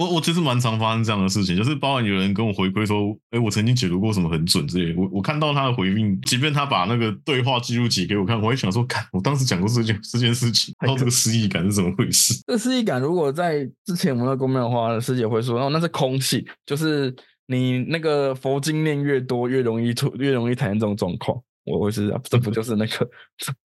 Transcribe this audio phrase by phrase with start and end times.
[0.00, 4.94] 我我其实蛮常发生这样的事情，就是包含有人跟我回馈说，哎，我曾经解读过什么很准之类。
[4.96, 12.32] 我我看到他的回应，即便他把那个对话记录集给我看，我也想说，看我当时讲过这件这件事情，然后这个失忆感是怎么回事？
[12.48, 17.14] 这失忆感如果在之前我们的公庙的话，师姐会说，哦，那是空气，就是
[17.48, 21.38] 你那个佛经念越多，越容易出，越容易产生这种状况。
[21.70, 23.08] 我会是这不就是那个？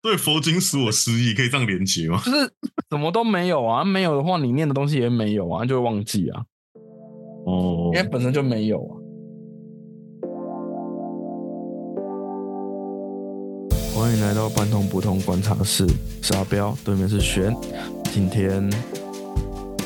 [0.00, 2.20] 对，佛经使我失忆，可以这样连接吗？
[2.24, 2.50] 就是
[2.90, 6.44] 什么都没有啊，没有的话，你念的东西也没有啊，就会忘记啊。
[7.44, 8.92] 哦，因为本身就没有啊。
[13.94, 15.84] 欢迎来到半通不通观察室，
[16.22, 17.54] 是阿彪，对面是玄。
[18.12, 18.70] 今天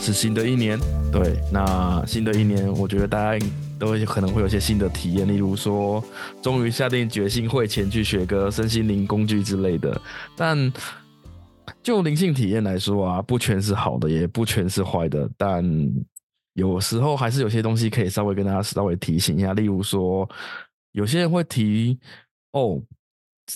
[0.00, 0.78] 是新的一年，
[1.10, 3.46] 对，那新的一年，我觉得大家。
[3.82, 6.00] 都会可能会有些新的体验，例如说，
[6.40, 10.00] 终于下定决心会前去学个身心灵工具之类的。
[10.36, 10.72] 但
[11.82, 15.28] 就灵性体验来说啊，不全是好的，也不全是坏的。
[15.36, 15.64] 但
[16.52, 20.30] 有时候还是有些东西可以稍微跟大家稍微提醒一下，例如说，
[20.92, 21.98] 有些人会提
[22.52, 22.80] 哦。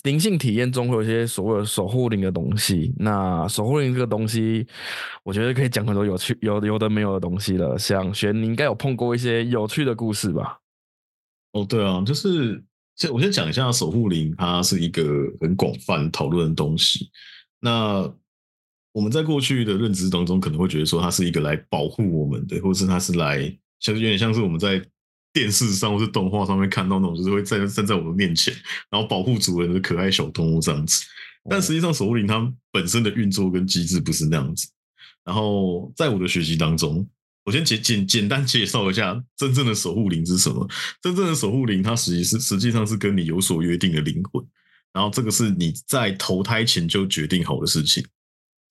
[0.03, 2.93] 灵性体验中会有一些所谓的守护灵的东西。
[2.97, 4.65] 那守护灵这个东西，
[5.23, 7.77] 我觉得可以讲很多有趣、有有的没有的东西了。
[7.77, 10.59] 像玄，你应该有碰过一些有趣的故事吧？
[11.53, 12.63] 哦，对啊，就是
[12.95, 15.03] 先我先讲一下守护灵，它是一个
[15.41, 17.09] 很广泛讨论的东西。
[17.59, 18.07] 那
[18.91, 23.41] 我们在过去的认知当中，可能会觉得说它是一个来保护我们的，或者是它是来，
[23.79, 24.81] 像有点像是我们在。
[25.37, 28.51] 电视上或是动画上面看到那种，就是会站站在我们面前，
[28.89, 31.05] 然后保护主人的可爱小动物这样子。
[31.47, 34.67] 但实际上，守护灵它本身的运作跟机制不是那样子。
[35.23, 37.07] 然后在我的学习当中，
[37.45, 40.67] 我先简简简单介绍一下真正的守护灵是什么。
[41.03, 44.43] 真正的守护灵，它实际是实际上是跟你有所约定的灵魂。
[44.91, 48.03] 然后这个是你在投胎前就决定好的事情，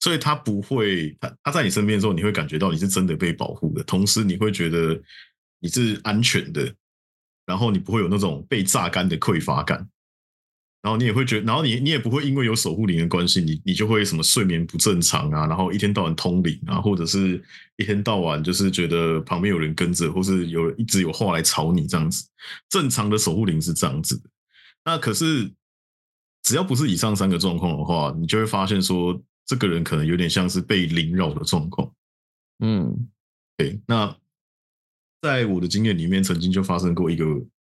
[0.01, 5.01] 所以它不会，它它在你身边的时候，你会感觉到你是真的被保护的，同时你会觉得。
[5.59, 6.73] 你是安全的，
[7.45, 9.77] 然后你不会有那种被榨干的匮乏感，
[10.81, 17.43] 然后你也会觉得，然后你你也不会因为有守护灵的关系，你你就会什么睡眠不正常啊，然后一天到晚通灵啊，或者是
[17.77, 22.27] 一天到晚就是觉得旁边有人跟着，或是有一直有话来吵你这样子。
[22.69, 24.29] 正常的守护灵是这样子的，
[24.85, 25.51] 那可是
[26.43, 31.91] 只要不是以上三个状况的话，你就会发现说，这个人可能有点像是被灵扰的状况。
[32.59, 33.09] 嗯，
[33.57, 34.15] 对，那。
[35.21, 37.25] 在我的经验里面，曾经就发生过一个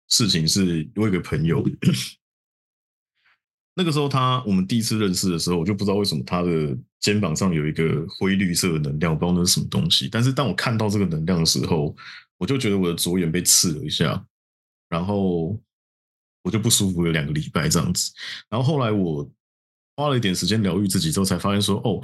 [0.10, 1.64] 事情，是我一个朋友，
[3.76, 10.08] 那个时候他我们第一次认识的时候，我就不知道为什么他的肩膀上有一个灰绿色的能量，我不知道那是什么东西。
[10.10, 11.96] 但是当我看到这个能量的时候，
[12.38, 14.24] 我就觉得我的左眼被刺了一下，
[14.90, 15.58] 然后
[16.44, 18.12] 我就不舒服了两个礼拜这样子。
[18.50, 19.28] 然后后来我
[19.96, 22.02] 花了一点时间疗愈自己之后，才发现说，哦，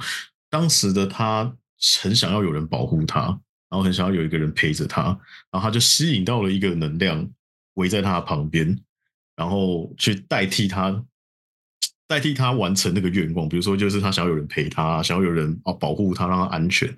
[0.48, 1.54] 当时的他
[2.00, 3.40] 很想要有人保护他。
[3.70, 5.02] 然后很想要有一个人陪着他，
[5.50, 7.28] 然后他就吸引到了一个能量
[7.74, 8.78] 围在他的旁边，
[9.36, 11.04] 然后去代替他，
[12.06, 13.48] 代替他完成那个愿望。
[13.48, 16.92] 比如说，就是他想要有人陪他，想要有人啊保护他，让他安全。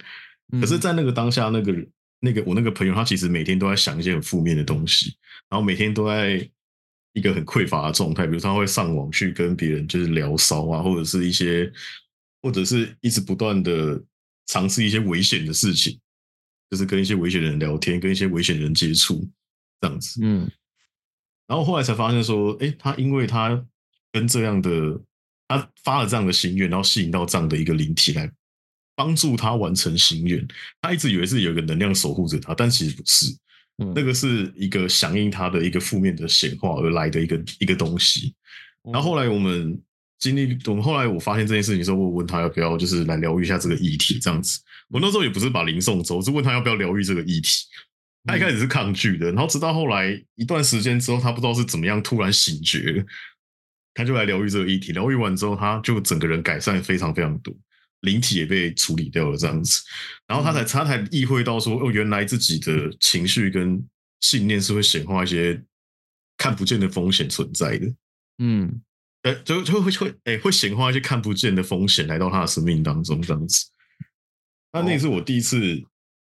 [0.61, 1.87] 可是，在那个当下，那个
[2.21, 5.15] 那个我那个朋友，他其实每天都在想一些很负面的东西，
[5.49, 6.49] 然后每天都在
[7.13, 8.27] 一个很匮乏的状态。
[8.27, 11.71] 比如他会上网去跟别人就是聊骚啊，或者是一些，
[12.43, 14.01] 或者是一直不断的
[14.47, 15.99] 尝试一些危险的事情。
[16.71, 19.29] 就是跟一些危险的人聊天，跟一些危险的人接触，
[19.81, 20.21] 这样子。
[20.23, 20.51] 嗯，
[21.47, 23.63] 然后后来才发现说，哎，他因为他
[24.13, 24.71] 跟这样的，
[25.49, 28.31] 他发了这样的心愿，然后吸引到这样的一个灵体来
[28.95, 30.47] 帮助他完成心愿。
[30.81, 33.37] 他一直以为是有一个能量守护着他，但其实不是。
[33.95, 38.35] 那个是一个响应他的一个负面的显化而来的一个一个东西。
[38.93, 39.81] 然后后来我们
[40.21, 44.61] 经历，我们后来我发现这件事情时候，我问他要不要就是来疗愈一下这个议题，这样子。
[44.89, 47.67] 我那时候也不是把灵送走，我是问他要不要疗愈这个议题。
[48.27, 53.03] 他一开始是抗拒的，然后直到后来一段时间之后，他不知道是怎么样突然醒觉，
[53.95, 54.93] 他就来疗愈这个议题。
[54.93, 57.55] 疗愈完之后，他就整个人改善非常非常多，
[58.03, 59.81] 灵体也被处理掉了这样子。
[60.27, 63.83] 然后他才他才意会到说，哦，原来自己的情绪跟
[64.21, 65.59] 信念是会显化一些
[66.37, 67.87] 看不见的风险存在的。
[68.39, 68.83] 嗯，
[69.23, 73.67] 哎，就就会会哎会显化一些看不见的风险来到他的生命当中这样子。
[74.73, 75.59] 那那是我第一次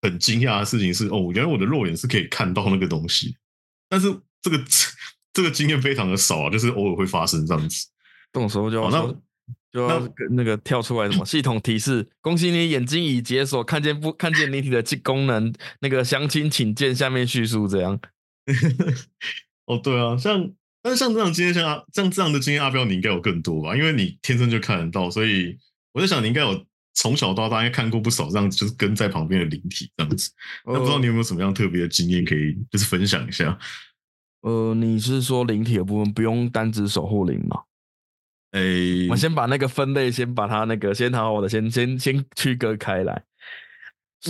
[0.02, 3.36] 很惊讶的事情是哦，原来我的肉眼是可以看到那个东西，
[3.88, 4.08] 但是
[4.42, 4.64] 这个
[5.34, 7.88] 这个经验非常的少啊，就是偶尔会发生这样子。
[8.32, 9.16] 这种时候就要那
[9.72, 18.00] 就要那个跳出来什么系统提示，恭喜你眼睛已解锁，看见不看见灵体的功能，那个详情请见下面叙述这样。
[19.68, 20.52] 哦，对啊，像
[20.90, 23.76] 但是像这样经验，像像这样的经验，阿彪你应该有更多吧？
[23.76, 25.58] 因为你天生就看得到，所以
[25.92, 26.66] 我在想你应该有。
[26.96, 30.30] 从小到大应该看过不少这样，就是跟在旁边的灵体这样子。
[30.66, 33.58] 那不知道你有没有什么样特别的经验可以就是分享一下？
[34.42, 37.62] 呃，你是说灵体的部分不用单指守护灵吗？
[38.52, 43.24] 诶，我先把那个分类，先把它那个先好好的先先先区隔开来。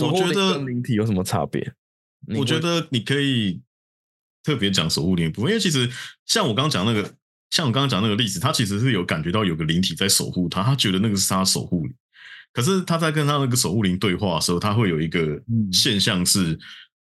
[0.00, 1.72] 我觉得灵体有什么差别？
[2.36, 3.60] 我觉得你可以
[4.42, 5.90] 特别讲守护灵部分，因为其实
[6.26, 7.02] 像我刚刚讲那个，
[7.50, 11.94] 像我刚刚讲那个例子，他其实是有感觉到有个灵体在守护他，他觉得那个是他守护灵。
[12.52, 15.40] 可是他在跟他那个守护灵对话的时候，他会有一个
[15.72, 16.58] 现象是，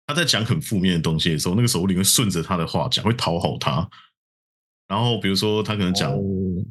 [0.06, 3.88] 他在讲很负面的东西的时候，那个守护灵会顺着他的话讲，会讨好他。
[4.88, 6.10] 然后比如说他可能讲，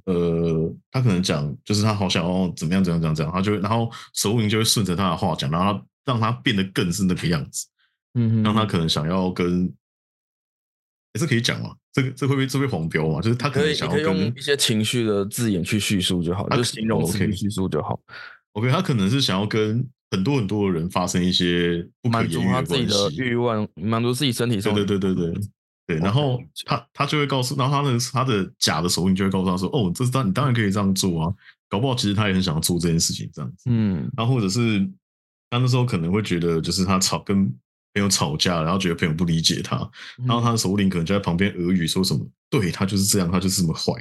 [0.05, 7.67] 呃，他可能讲就是他好想要怎么样怎样怎样怎样，他就然后守护灵就会顺着他的话讲，然后让他变得更是那个样子。
[8.15, 9.71] 嗯，让他可能想要跟，
[11.13, 13.21] 也是可以讲嘛，这个这会不会这会黄标嘛？
[13.21, 17.99] 就是他可能想要用一些情绪的字眼去叙述就好，就形容词叙述就好。
[18.53, 24.73] OK，他可能是想要跟很多很多的人发生一些不满足他自己的欲望，满足自己身体上。
[24.75, 25.41] 对对对对对
[25.87, 25.97] 对。
[25.97, 31.33] 然后他他就会告诉，然后他的他的假的手印就会告诉他说：“哦，这是当你当然可以这样做啊。”
[31.69, 33.63] 搞不好其实他也很想要做这件事情这样子。
[33.69, 34.09] 嗯。
[34.15, 34.79] 然后或者是
[35.49, 37.51] 他那时候可能会觉得，就是他吵跟。
[37.97, 39.77] 朋友吵架，然后觉得朋友不理解他，
[40.19, 43.93] 然后他的首领可能就在旁边耳语说什么：“对他就是这样，他就是这么坏，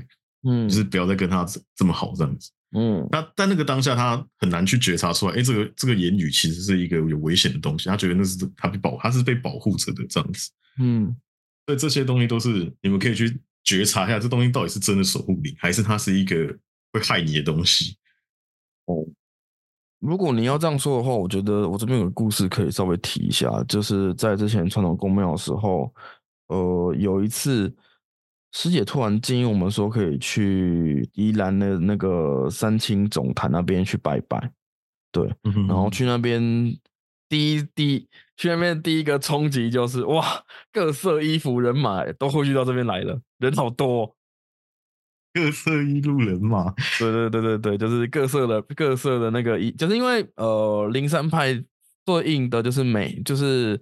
[0.46, 10.50] 嗯，就是不要再跟他这么好这样子。”嗯，那但那个当下他很难去觉察出来，哎，这个这个言语其实是一个有危险的东西，他觉得那是他被保，他是被保护着的这样子。
[10.78, 11.16] 嗯，
[11.64, 16.54] 所以这些东西都是你们可以去觉察一下，这东西到底是真的守护你，还是它是一个
[16.92, 17.96] 会害你的东西？
[20.00, 20.08] 哦。
[20.08, 25.93] 如果你要这样说的话，我觉得我这边有个故事可以稍微提一下，就是在之前传统公庙的时候，
[26.48, 27.75] 呃，有一次
[28.52, 34.50] 师姐突然建议我们说可以去宜兰的那个三清总坛那边去拜拜，
[35.12, 35.31] 对，
[35.69, 36.40] 然后去那边
[37.28, 40.25] 第一第去那边第一个冲击就是哇，
[40.72, 44.15] 各色衣服人马都汇聚到这边来了，人好多。
[45.36, 51.62] 各色一路人嘛，对对对对对，就是各色的各色的那个一，就是因为呃，灵山派
[52.04, 53.80] 对应的就是美，就是。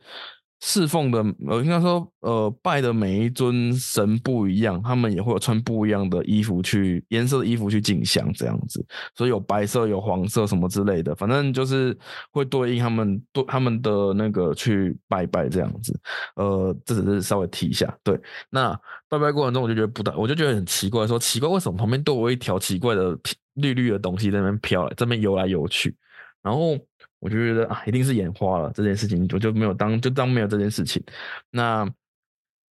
[0.60, 8.82] 侍奉的呃，应该说呃，拜的每一尊神不一样，他们也会有穿不一样的衣服去颜色的衣服去敬香这样子，
[9.14, 11.94] 所以有白色、有黄色什么之类的，反正就是
[12.32, 15.98] 会对应他们对他们的那个去拜拜这样子。
[16.36, 17.94] 呃，这只是稍微提一下。
[18.02, 18.18] 对，
[18.48, 18.72] 那
[19.08, 23.14] 拜拜过程中我就觉得不大，我就觉得很奇怪，说奇怪为什么旁边都有一条奇怪的
[23.54, 25.94] 绿绿的东西在那边飘来，这边游来游去，
[26.42, 26.78] 然后。
[27.24, 31.02] 我就觉得啊，一定是眼花了这件事情，我就没有当就当没有这件事情。
[31.50, 31.90] 那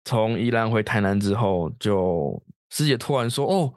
[0.04, 3.72] 从宜兰回台南之后，就师姐突然说：“哦，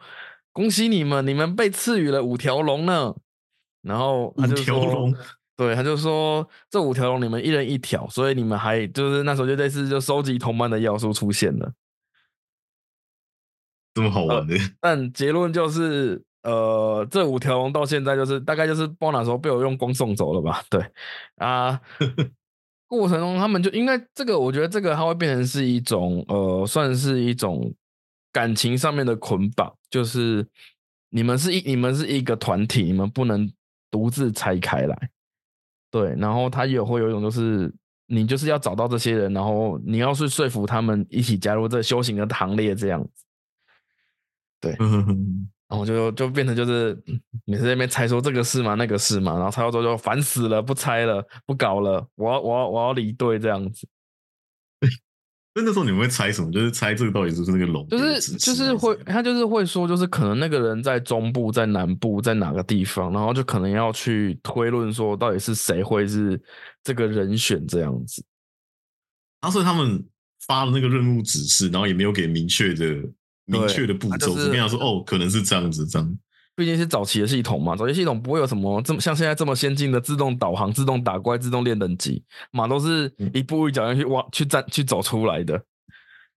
[0.51, 3.13] 恭喜你们，你们被赐予了五条龙呢。”
[3.85, 5.13] 然后他就说
[5.55, 11.71] ：“对，他就说这五条龙你们一人一条，所以你们还就是那时候就类似就收集同伴的要素出现了，
[13.93, 14.55] 这么好玩的。
[14.81, 20.61] 但结论就是。”呃，这五条龙到现在就是大概就是包哪时候被我用光送走了吧？
[20.69, 20.85] 对
[21.37, 21.79] 啊，
[22.87, 27.73] 过程中他们就应该这个，我觉得这个它会变成是一种呃，算是一种
[28.31, 30.45] 感情上面的捆绑，就是
[31.09, 33.49] 你们是一你们是一个团体，你们不能
[33.89, 35.09] 独自拆开来。
[35.89, 37.73] 对，然后他也会有一种就是
[38.07, 43.09] 你就是要找到这些人，然后你要去说服他们一起加入这修行的行列，这样子。
[44.59, 44.75] 对。
[45.69, 46.95] 然后就就变成就是
[47.45, 53.87] 每次在那边猜说这个是吗那个是吗，然后猜到之后就烦死了，不猜了，不搞了，我要我要我要离队这样子。
[55.55, 56.51] 那那时候你们会猜什么？
[56.51, 57.87] 就是猜这个到底是不是那个龙？
[57.87, 66.41] 就是就是会他就是会说，就是可能那个人在中部，在南部，在哪个地方，然后就可能要去推论说到底是谁会是
[66.83, 68.23] 这个人选这样子。
[69.41, 70.03] 然后所以他们
[70.47, 72.85] 发了那个任务指示，然后也没有给明确的。
[73.45, 76.17] 明确的步骤，只跟他说哦，可能是这样子，这样。
[76.55, 85.59] 毕竟是早期的系统嘛，早期系统不会有什么这么像现在这么先进的自动导航、自动打怪、自动练等级，嘛都是一步一脚印去挖、去站、去走出来的。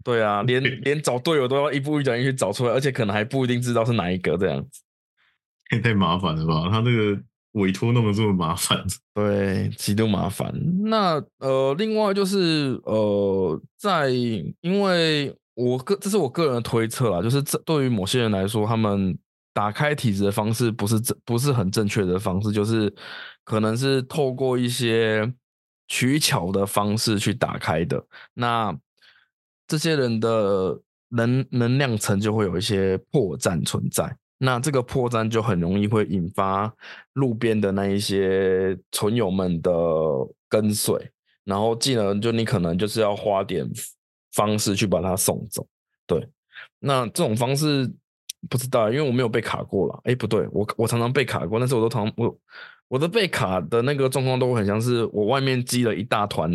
[0.03, 4.81] 对啊，连 连找队友都要一步一脚印去找出来，而且可能还不一定知道是哪一个这样子。
[5.85, 6.71] 太麻烦了吧？
[6.71, 7.21] 他那个
[7.53, 8.83] 委托弄得这么麻烦，
[9.13, 10.51] 对，极度麻烦。
[10.85, 15.37] 那呃，另外就是呃，在因为。
[15.57, 19.19] 我个这是我个人的推测啦，就是这对于某些人来说，他们
[19.55, 22.95] 打开体质的方式不是正不是很正确的方式，就是
[23.43, 25.33] 可能是透过一些
[25.89, 28.05] 取巧的方式去打开的。
[28.35, 28.77] 那
[29.67, 34.15] 这些人的能能量层就会有一些破绽存在。
[34.39, 36.71] 那这个破绽就很容易会引发
[37.15, 39.73] 路边的那一些存友们的
[40.51, 41.11] 跟随，
[41.45, 43.67] 然后进而就你可能就是要花点
[44.37, 45.67] 方式去把它送走。
[46.07, 46.29] 对，
[46.79, 47.91] 那这种方式
[48.49, 50.01] 不知道，因为我没有被卡过了。
[50.05, 52.39] 哎，不对，我我常常被卡过，但是我都常我
[52.87, 56.49] 我的被卡的那个状况都很像是我外面积了一大团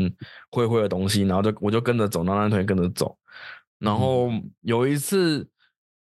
[0.52, 3.18] 灰灰的东西，然后就我就跟着走，那那团跟着走。
[3.80, 4.30] 然后
[4.62, 5.46] 有一次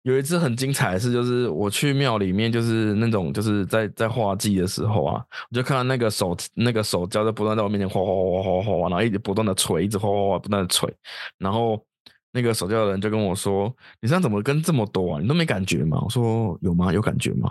[0.05, 10.89] 有一次很精彩的事，就是我去庙里面，就是那种就是在在画技的时候啊，我就看到那个手那个手胶在不断在我面前哗哗哗哗哗哗，然后一直不断的锤，一直哗哗哗不断的锤，
[11.37, 11.85] 然后。
[12.37, 15.21] 那个手胶的人就跟我说：“你身上怎么跟这么多啊？
[15.21, 16.91] 你都没感觉吗？”我说：“有吗？
[16.91, 17.49] 有感觉吗？”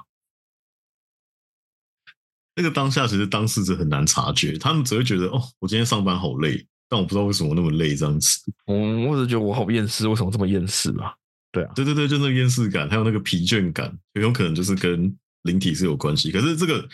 [2.55, 11.15] 那个当下其实当事者很难察觉，他们只会觉得：“哦，我今天上班好累，但我不知道为什么那么累。”这样子，嗯，我只觉得我好厌世，为什么这么厌世啊？
[11.55, 16.31] 对啊，对对对，就那个厌世感，还有那个疲倦感，有有可能就是跟灵体是有关系。
[16.31, 16.87] 可是这个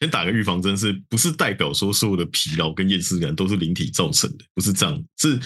[0.00, 4.44] 先打个预防针，是不是代表说所有的疲劳跟厌世感都是灵体造成的？
[4.54, 5.38] 不是这样，是。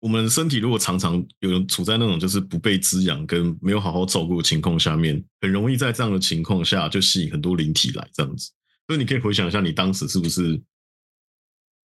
[0.00, 8.50] 我们身体如果常常有人处在那种就是不被滋养跟没有好好照顾的情况下面，很容易在这样的情况下就吸引很多灵体来这样子。
[8.88, 10.60] 所以你可以回想一下，你当时是不是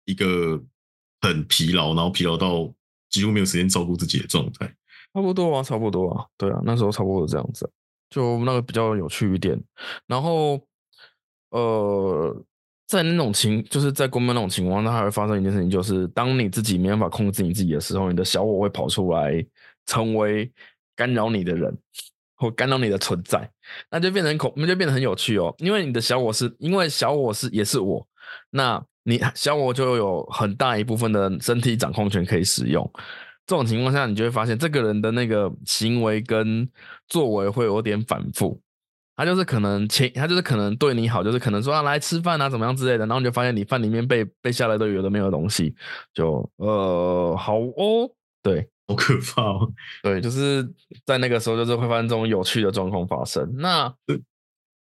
[0.06, 0.64] 一个
[1.20, 2.74] 很疲劳，然后疲劳到
[3.10, 4.74] 几乎没有时间照顾自己的状态？
[5.16, 7.68] 差不多啊，差不多啊，对啊，那时候差不多这样子，
[8.10, 9.60] 就那个比较有趣一点。
[10.06, 10.62] 然后，
[11.50, 12.46] 呃。
[12.88, 19.44] 在那种情，就是在公庙那种情况，那还会发生一件事情，就是当你自己没办法控制你自己的时候，你的小我会跑出来，
[19.88, 20.52] 成为
[20.96, 21.76] 干扰你的人，
[22.36, 23.50] 或干扰你的存在，
[23.90, 25.52] 那就变成恐，那就变得很有趣哦。
[25.58, 28.08] 因为你的小我是，因为小我是也是我，
[28.52, 32.88] 那你小我就有很大一部分的身体掌控权可以使用。
[33.48, 36.70] 这种情况下，你就会发现这个人的那个行为跟
[37.08, 38.60] 作为会有点反复。
[39.18, 45.74] 他就是可能前，他就是可能对你好，就是可能说啊来吃饭啊怎么样之类的，然后你就发现你饭里面被被下来都有的没有东西，
[46.14, 48.12] 就呃好哦，
[48.44, 49.72] 对，好可怕哦，
[50.04, 50.70] 对，就是
[51.06, 53.50] 在那个时候就是会发生这种有趣的状况发生。
[53.56, 54.20] 那这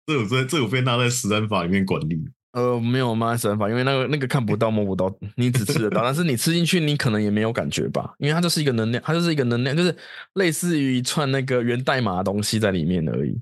[0.06, 2.24] 这有这这有被纳在食安法里面管理？
[2.51, 9.96] 呃，没有纳在食安法，因为那个那个看不到摸不到，你只吃得到，但是你吃进去你可能也没有感觉吧，因为它就是一个能量，它就是一个能量，就是
[10.34, 13.39] 类似于一串那个源代码的东西在里面而已。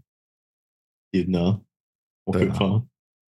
[1.11, 1.57] 天哪，
[2.25, 2.83] 我可怕！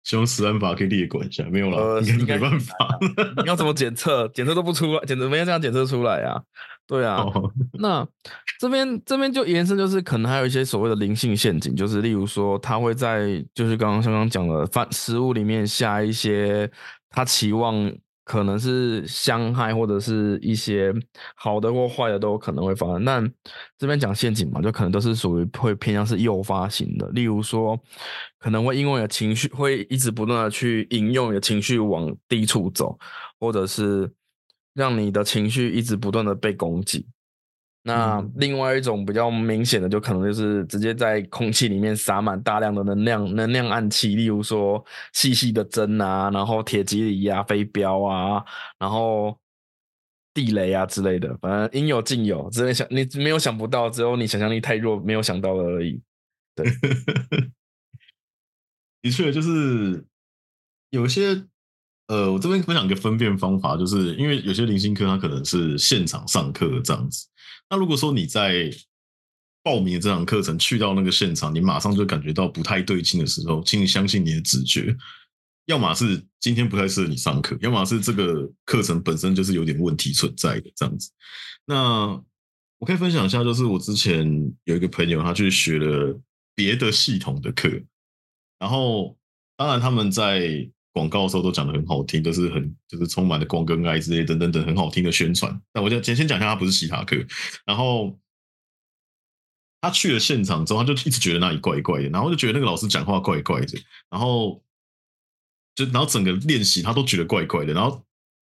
[0.04, 2.76] 希望死安法可以列管一下，没有了，应该没办法。
[3.44, 4.26] 你要怎么检测？
[4.30, 6.42] 检测都不出来，检测没有这样检测出来啊？
[6.88, 7.26] 对啊。
[7.80, 8.08] 那
[8.60, 16.72] 这边这边就延伸，就是可能还有一些所谓的灵性陷阱，就是例如说，他会在就是刚刚刚刚讲的饭食物里面下一些
[17.10, 17.94] 他期望。
[18.30, 20.94] 可能是伤害或者是一些
[21.34, 23.06] 好的或坏的都有可能会发生。
[23.06, 23.26] 但
[23.78, 27.08] 这边讲陷阱嘛，就可能都是属于会偏向是诱发型的。
[27.12, 27.80] 例如说，
[28.38, 33.00] 可能会因为情绪会一直不断的去引诱你的情绪往低处走，
[33.40, 34.12] 或者是
[34.78, 37.08] 让你的情绪一直不断的被攻击。
[37.82, 48.44] 那另外一种比较明显的，就可能就是直接在空气里面撒满大量的能量能量暗器，例如说细细的针啊，然后铁蒺藜啊、飞镖啊，
[48.78, 49.36] 然后
[50.34, 52.48] 地雷啊之类的，反正应有尽有。
[52.52, 56.00] 只能想你没有想不到，只有你想象力太弱，没有想到的而已。
[56.54, 56.66] 对，
[59.02, 60.06] 的确就是
[60.92, 61.48] 有些。
[62.08, 67.28] 呃，我这边分享一个分辨方法，就是因为有些零星课它可能是现场上课这样子。
[67.70, 68.72] 那如果说你在
[69.62, 74.96] 报名这堂课程去到那个现场，你马上就感觉到不太对劲的时候，请你相信你的直觉，
[75.66, 81.12] 要么是今天不太适合你上课，要么是这个课程本身就是有点问题存在的这样子。
[81.66, 82.08] 那
[82.78, 84.26] 我可以分享一下，就是我之前
[84.64, 86.18] 有一个朋友，他去学了
[86.56, 87.70] 别的系统的课，
[88.60, 89.18] 然后
[89.58, 90.70] 当然他们在。
[90.98, 95.62] 广告的时候都讲的很好听，都是很就是充满了光跟爱之类等等等很好听的宣传。
[95.72, 97.16] 那我就先先讲一下，他不是其他课。
[97.66, 98.18] 然后
[99.80, 104.64] 他去了现场之后，他就一直觉得那里怪怪的，然后就觉得那个老师讲话怪怪的，然后
[105.76, 107.74] 就然后整个练习他都觉得怪怪的。
[107.74, 108.04] 然后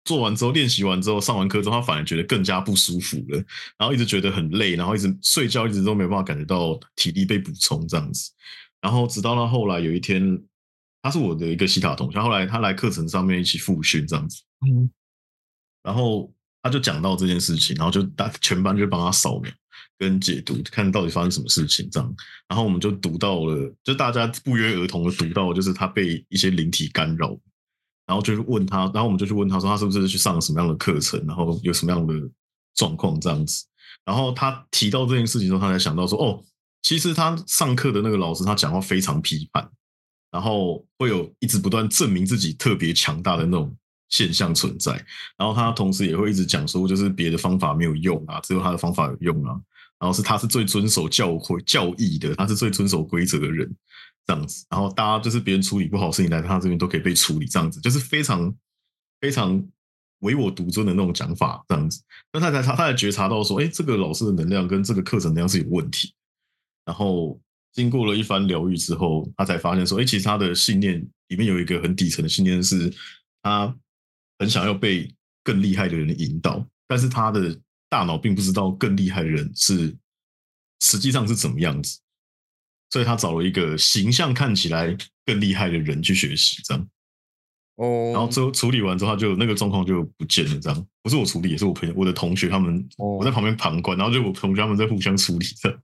[0.03, 3.37] 做完之后，练习完之后，上完课之后，他反而觉得更加不舒服了，
[3.77, 8.31] 然后一直觉得很累，然后一直睡觉，一直都没办法感觉到体力被补充这样子。
[8.81, 10.43] 然后直到他后来有一天。
[11.01, 14.89] 他是我的一个西塔同学，后来他来课程上面一起复训这样子，嗯，
[15.83, 16.31] 然后
[16.61, 19.51] 他就讲到这件事情，然后就大全班就帮他扫描
[19.97, 22.15] 跟解读，看到底发生什么事情这样，
[22.47, 27.29] 然后我们就读到了，就大家不约而同的读到，就是他被一些灵体干扰，
[28.05, 32.13] 然后就是问他，然后我们就去问他说，他是不是去上了什么样的课程，然后有什么样的
[32.75, 33.65] 状况这样子，
[34.05, 36.43] 然后他提到这件事情之后，他才想到说，哦，
[36.83, 39.69] 其实他上课的那个老师，他讲话非常批判，
[40.31, 43.75] 然后会有一直不断证明自己特别强大的那种
[44.09, 44.93] 现象存在。
[45.37, 49.59] 然后他同时也会一直讲说，就是别的方法没有用啊，只有他的方法有用啊。
[49.99, 53.71] 然后是他是最遵守教会教义的，他是最遵守规则的人，
[54.25, 54.65] 这样子。
[54.67, 58.51] 然后大家就是别人处理不好事情来他这边都可以被处理，这样子就是非常
[59.19, 59.63] 非常
[60.21, 62.01] 唯我独尊的那种讲法，这样子。
[62.33, 66.15] 那他才他他才觉察到说，哎，这个老师的能量跟这个课程能量是有问题。
[66.83, 67.39] 然后
[67.73, 72.93] 经过了一番疗愈之后，他才发现说，哎，其实他的信念里面有一个很底层的信念，是
[73.41, 73.75] 他
[74.39, 75.13] 很想要被
[75.43, 77.59] 更厉害的人引导，但是他的。
[77.91, 79.93] 大脑并不知道更厉害的人是
[80.79, 81.99] 实际上是怎么样子，
[82.89, 86.87] 所以他找了一个形象看起来更厉害的人去学习，这样。
[87.75, 88.11] 哦。
[88.13, 90.87] 然后之后处理完之后，他就那个状况就不见了，这样。
[91.03, 95.77] 不是我处理，也是我朋友、我的同学他们，我在旁边旁观，然后就我同学他们在互相处理这样。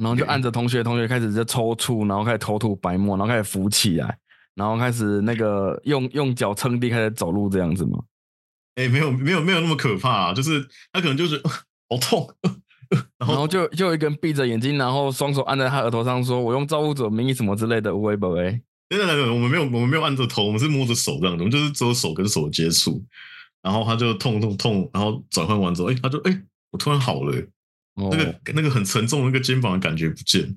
[0.00, 4.18] 然后就按着同学，同学开始在抽搐，然后开始口吐白沫，然后开始浮起来，
[4.54, 7.98] 然后开始那个用用脚撑地，开始走路这样子吗？
[8.76, 12.26] 哎，没有没有没有那么可怕，就是他可能就是好痛，
[13.18, 23.04] 然后就就有一个人闭着眼睛，然后双手按在他额头上，说我用造物者名义什么之类的，微博哎，对对对，我们没有我们没有按着头，我们是摸着手这样子，我们就是只有手跟手接触，
[23.60, 27.36] 然后他就痛痛痛，然后转换完之后，哎，他就哎，我突然好了，
[28.10, 30.56] 那个那个很沉重那个肩膀的感觉不见，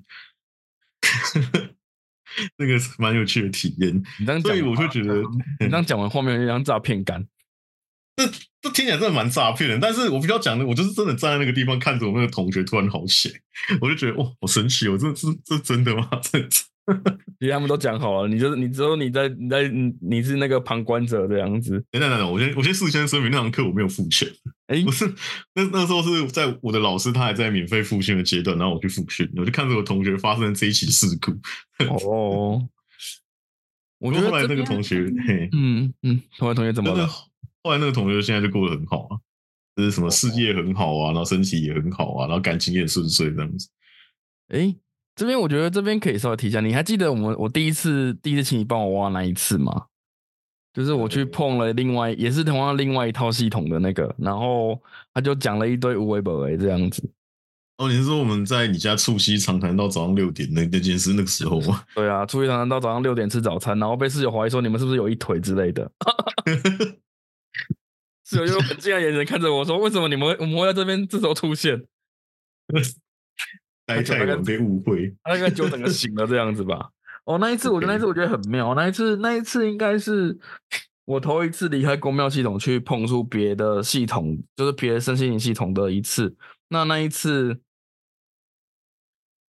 [2.56, 4.02] 那个蛮有趣的体验。
[4.42, 5.22] 所以我就觉得，
[5.60, 7.26] 你刚讲完画面有一张诈骗感。
[8.16, 8.24] 这
[8.62, 13.32] 这听起来真的蛮诈骗的，但是我比较讲的，我就是真的站在那个地方看着我那个同学突然好险，
[13.80, 16.08] 我就觉得哇，好神奇哦，这这这真的吗？
[16.22, 16.38] 这
[17.40, 21.72] 其实他们都讲好了，你就是你只有你在你在你你是那个旁观者这样子。
[21.90, 24.28] 等等等等，我先我先事先声明，那堂课我没有付钱，
[24.66, 25.06] 哎， 不是
[25.54, 31.32] 那那时候是在我的老师他还在免费复训的阶段，然后我去复训，我就看着我同学发生这一起事故。
[31.88, 32.68] 哦，
[33.98, 35.10] 我觉得后来那个同学，
[35.52, 37.06] 嗯嗯，后来同学怎么了？
[37.62, 39.16] 后来那个同学现在就过得很好啊，
[39.74, 43.70] 就是什么事业很好啊，然后身体也很好啊，然后感情也顺遂这样子。
[44.48, 44.76] 哎，
[45.14, 49.86] 这边我觉得这边可以稍微提一下，你还记得我们我第一次第一次请你帮我挖那一次吗？
[50.72, 54.76] 就是我去碰了另外也是同样另外一套系统的那个，然后
[55.12, 57.08] 他就讲了一堆无为不为这样子。
[57.78, 61.84] 哦，你是说我们在你家促膝长谈到早上六点那那件事那个时候吗？
[61.94, 65.88] 对啊，促膝长谈到早上六点吃早餐，然后被室友怀疑说你们是不是有一腿之类的。
[68.26, 71.84] 室友用很惊讶眼神看着我说：“为什么你们我们会在这边这时候出现？”
[73.86, 76.90] 太太被误会，他应该就整个醒了这样子吧。
[77.24, 80.38] 哦，那一次我 觉得那一次我觉得很妙，那一次那一次应该是
[81.04, 86.34] 我头一次离开公庙系统去碰触别的系统，就是别的身心灵系统的一次。
[86.68, 87.60] 那那一次，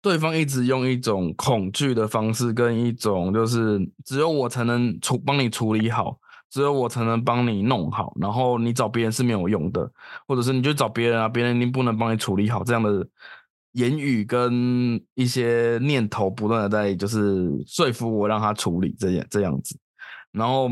[0.01, 6.19] 对方一直用一种恐惧的方式，跟一种就是只有我才能处帮你处理好。
[6.49, 9.91] 只有我才能帮你弄好，然后你找别人是没有用的，
[10.25, 12.63] 或者是你就找别人啊，别人一定不能帮你处理好。
[12.63, 13.05] 这样的
[13.77, 19.77] 言语跟一些念头不断的在就是说服我让他处理这样这样子，
[20.31, 20.71] 然后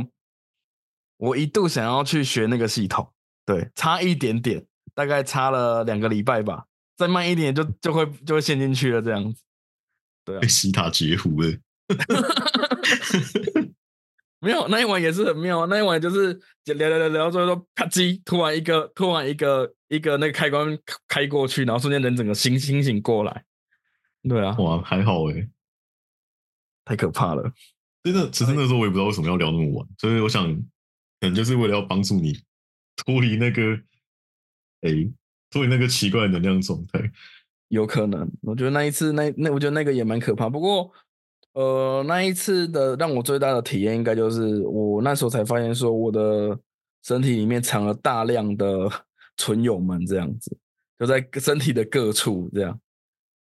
[1.18, 3.08] 我一度想要去学那个系统，
[3.46, 4.65] 对，差一点点，
[4.96, 6.65] 大概差了两个礼拜吧，
[6.98, 9.39] 再慢一点就就会就会陷进去了这样子，
[10.26, 11.58] 对啊，西塔截胡了。
[14.45, 20.77] 没有那一晚也是很妙啊，那一晚就是聊聊聊聊，最后说啪叽，突然一个突然一个一个那个开关
[21.08, 23.43] 开过去，然后瞬间人整个醒清醒过来。
[24.29, 25.49] 对啊，哇，还好哎，
[26.86, 27.51] 太可怕了。
[28.03, 30.55] 真的，其实那时候我也不知道为什么要聊那么晚，所以我想
[31.19, 32.39] 可能就是为了要帮助你
[32.95, 33.73] 脱离那个
[34.81, 34.91] 哎
[35.49, 37.12] 脱离那个奇怪的能量状态。
[37.69, 40.93] 有可能，我觉得那一次那那我觉得那个也蛮可怕，不过。
[41.56, 46.60] 呃，那一次的让我最大的体验，应该就是我那时候才发现，说我的
[47.02, 48.89] 身体里面藏了大量的
[49.38, 50.58] 存友们，这样子
[51.00, 52.78] 就在身体的各处，这样。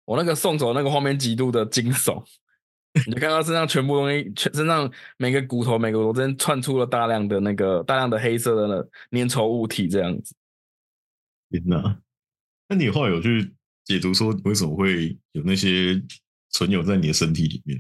[0.06, 2.24] 我那个送走那个画面极度的惊悚，
[3.06, 10.34] 你看到身上全部东西，全身上每个骨头、每个骨头之间窜出了大量的那个大量的黑色的粘稠物体，这样子。
[11.52, 12.00] 天哪！
[12.68, 13.54] 那你后来有去
[13.86, 16.02] 解读说，为什么会有那些
[16.50, 17.80] 存有在你的身体里面？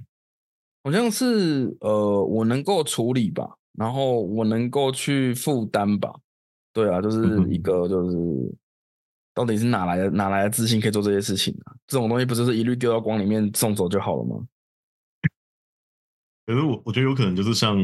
[0.84, 6.14] 好像是呃，我能够处理吧，然后我能够去负担吧，
[6.74, 8.18] 对啊，就是一个就是
[9.34, 11.76] 到底是哪来的哪来的自信可以做这些事情啊？
[11.88, 14.46] 这种东西不就是一律丢到光里面送走就好了吗？
[16.48, 17.78] 可是我我觉得有可能就是像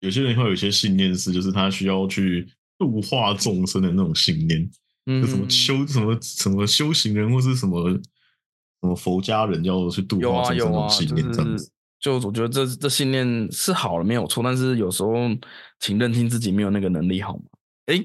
[0.00, 2.46] 有些人会有一些信念是，就是他需要去
[2.78, 4.70] 度化众生的那种信念，
[5.04, 7.96] 就什么修什么什么修行人或是什么什
[8.82, 11.70] 什么佛家人要去度化众生那种啊有啊，信念这样子。
[11.98, 15.14] 就我觉得这这信念是好了没有错，但是有时候
[15.80, 17.42] 请认清自己没有那个能力好吗？
[17.86, 18.04] 哎，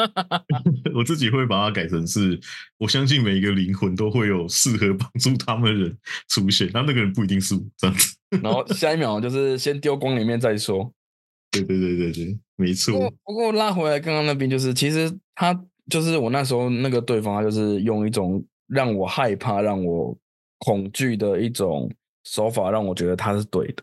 [0.94, 2.40] 我自己会把它改成是，
[2.78, 8.16] 我相信每一个灵魂都会有适合帮助他们的人出现，那那个人不一定是我这样子。
[8.42, 10.90] 然后下一秒就是先丢光里面再说。
[11.52, 12.98] 对对对对对，没错不。
[13.00, 15.58] 过不过拉回来刚刚那边，就是其实他
[15.90, 20.16] 就是我那时候那个对方，他就是用一种让我害怕、让我
[20.58, 21.90] 恐惧的一种
[22.26, 23.82] 手法，让我觉得他是对的，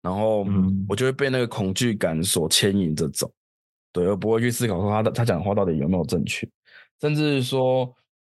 [0.00, 3.32] 然后嗯我就会被那个恐惧感所牵引着走，
[3.92, 6.48] 对，而不会去思考说他的他讲的话到底有没有正确，
[7.00, 7.94] 甚至说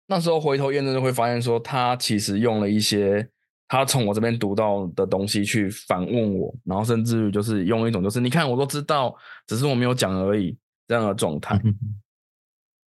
[0.08, 3.28] 那时候回头验证就会发现说他其实用了一些。
[3.70, 9.16] 他从我这边读到的东西去反问我，然后甚至于就是用一种就是你看我都知道，
[9.48, 10.56] 只是我没有讲而已
[10.88, 11.60] 这样的状态。
[11.64, 11.74] 嗯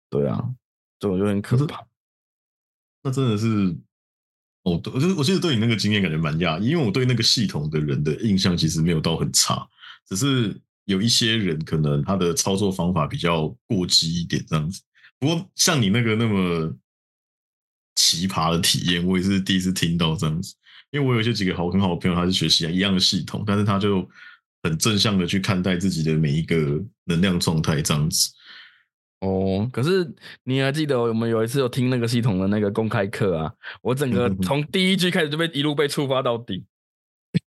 [0.08, 0.40] 对啊，
[1.00, 1.84] 这种就很可怕。
[3.02, 3.76] 那真的是，
[4.66, 9.64] 我我就我其实对你那个经验感觉蛮讶异，因为我对那个系统的人的印象其实没有到很差，
[10.08, 14.82] 只是有一些人可能他的操作方法比较过激一点这样子。
[15.20, 16.74] 不过像你那个那么
[17.94, 20.52] 奇葩的体验，我也是第一次听到这样子。
[20.90, 24.08] 因为我有一些几个好很好的朋友，他是学习一样的系统，但是他就
[24.64, 28.30] 很正向的去看待自己的每一个能量状态这样子。
[29.20, 33.52] 哦，可是你还记得我们有一次有听那个系统的那个公开课啊？
[33.80, 36.64] 我整个从第一句开始就被一路被触发到底，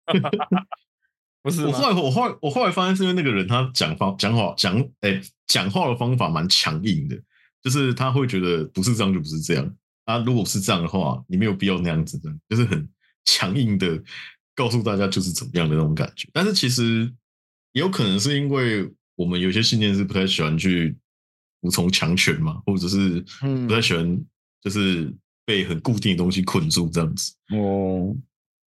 [1.42, 1.66] 不是？
[1.66, 7.18] 我后来我后来我后来发现是因为那个人他讲方讲话讲哎讲话的方法蛮强硬的，
[7.62, 9.76] 就是他会觉得不是这样就不是这样。
[10.06, 12.86] 啊，如果是这样的话，你没有必要那样子的，就是很
[13.24, 14.02] 强硬的
[14.54, 16.28] 告诉大家就是怎么样的那种感觉。
[16.34, 17.10] 但是其实
[17.72, 20.94] 也有可能是因为我们有些信念是不太喜欢去
[21.64, 24.24] 服从强权嘛，或者是嗯不太喜欢
[24.62, 25.12] 就是
[25.46, 27.34] 被很固定的东西困住这样子。
[27.56, 28.16] 哦，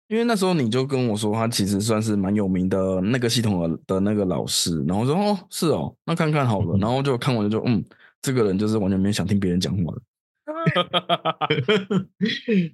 [0.09, 7.85] 因为那时候你就跟我说，他其实算是蛮有名的那个系统的的那个老师，然后我说哦是哦，那看看好了，嗯然后就看完就嗯，
[8.23, 10.03] 这个人就是完全没想听别人讲话的。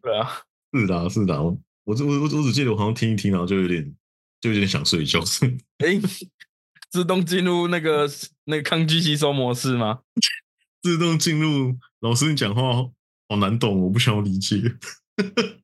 [0.03, 0.31] 对啊，
[0.73, 3.95] 是的啊，是的啊，我我我我我只记得我好像听一听，然后就有点
[4.41, 5.21] 就有点想睡觉。
[5.85, 6.01] 诶，
[6.95, 8.09] 自动进入那个
[8.45, 9.99] 那个抗拒吸收模式吗？
[10.81, 12.89] 自动进入老师你讲话
[13.29, 14.63] 好难懂，我不想要理解。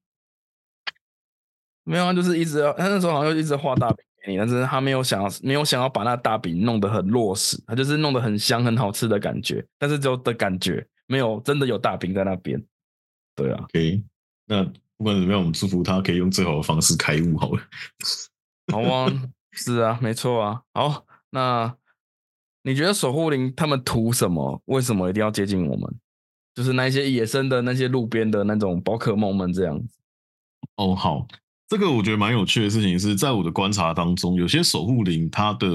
[1.85, 12.61] 没有啊，就是一直要，他那时候好像就一直画大饼给你，但是他没有想要没有想要把那大饼弄得很落实，他就是弄得很香很好吃的感觉，但是只有的感觉，没有真的有大饼在那边。
[13.37, 14.03] 对啊，OK，
[14.47, 14.65] 那
[14.97, 17.63] 不管怎么样，我们祝福他可以用最好的方式开悟好了。
[18.73, 19.09] 好啊，
[19.53, 20.63] 是啊，没错啊。
[20.75, 21.75] 好，那
[22.63, 24.63] 你觉得守护灵他们图什么？
[24.67, 25.95] 为什么一定要接近我们？
[26.55, 29.99] 就是那一些野生的那些路边的那种宝可梦们这样子。
[30.77, 31.27] 哦，好，
[31.69, 35.69] 这个我觉得蛮有趣的事情是在我的观察当中，有些守护灵它的，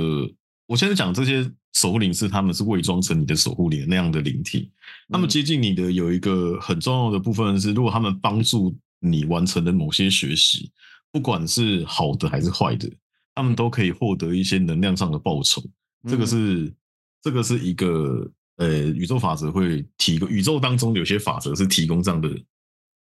[0.68, 4.70] 我现在讲这些守护灵是他们是伪装成你的守护灵那样的灵体，
[5.10, 10.72] 他们嗯接近你的有一个很重要的部分是，如果他们帮助你完成了某些学习，
[11.12, 12.92] 不管是好的还是坏的，
[13.36, 15.62] 他们都可以获得一些能量上的报酬。
[16.10, 16.74] 这个嗯是
[17.22, 22.30] 这个是一个呃宇宙法则会提供，宇宙当中有些法则是提供这样的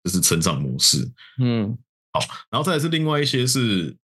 [0.03, 1.09] 就是成长模式。
[1.39, 1.77] 嗯
[2.11, 2.19] 好
[2.51, 3.95] 然后再来是另外一些是，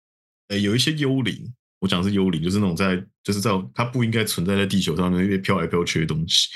[0.48, 6.48] 呃，有一些幽灵，我讲的是幽灵，就是那种在就是在它不应该存在在地球上面因为飘来飘去的东西。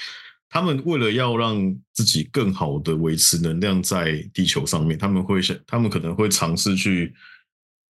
[0.49, 7.11] 他们为了要让自己更好的维持能量在地球上面，他们会想，他们可能会尝试去，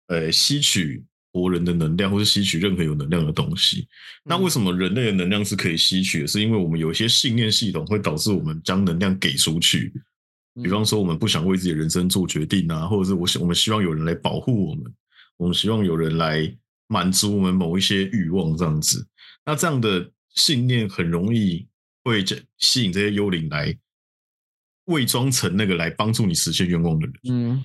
[0.08, 3.86] 呃，吸取活人的能量，或是吸取任何有能量的东西。
[4.24, 6.26] 那为什么人类的能量是可以吸取的？
[6.26, 9.92] 是因为我们有一些信念系统会导致我们将能量给出去。
[10.62, 14.84] 比方说，我们不想为自己的人生做决定啊，或者是我希我们希望有人来保护我们，
[15.36, 16.52] 我们希望有人来
[16.88, 19.06] 满足我们某一些欲望，这样子。
[19.46, 21.66] 那这样的信念很容易
[22.02, 22.24] 会
[22.58, 23.74] 吸引这些幽灵来
[24.86, 27.14] 伪装成那个来帮助你实现愿望的人。
[27.28, 27.64] 嗯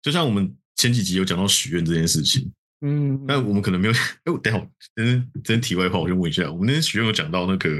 [0.00, 2.50] 就像我们前几集有讲到许愿这件事情，
[2.84, 3.94] 嗯，但我们可能没有。
[4.24, 7.70] 哎，我等一下，真真题外话，我先问一下，我们那天许愿有讲到那个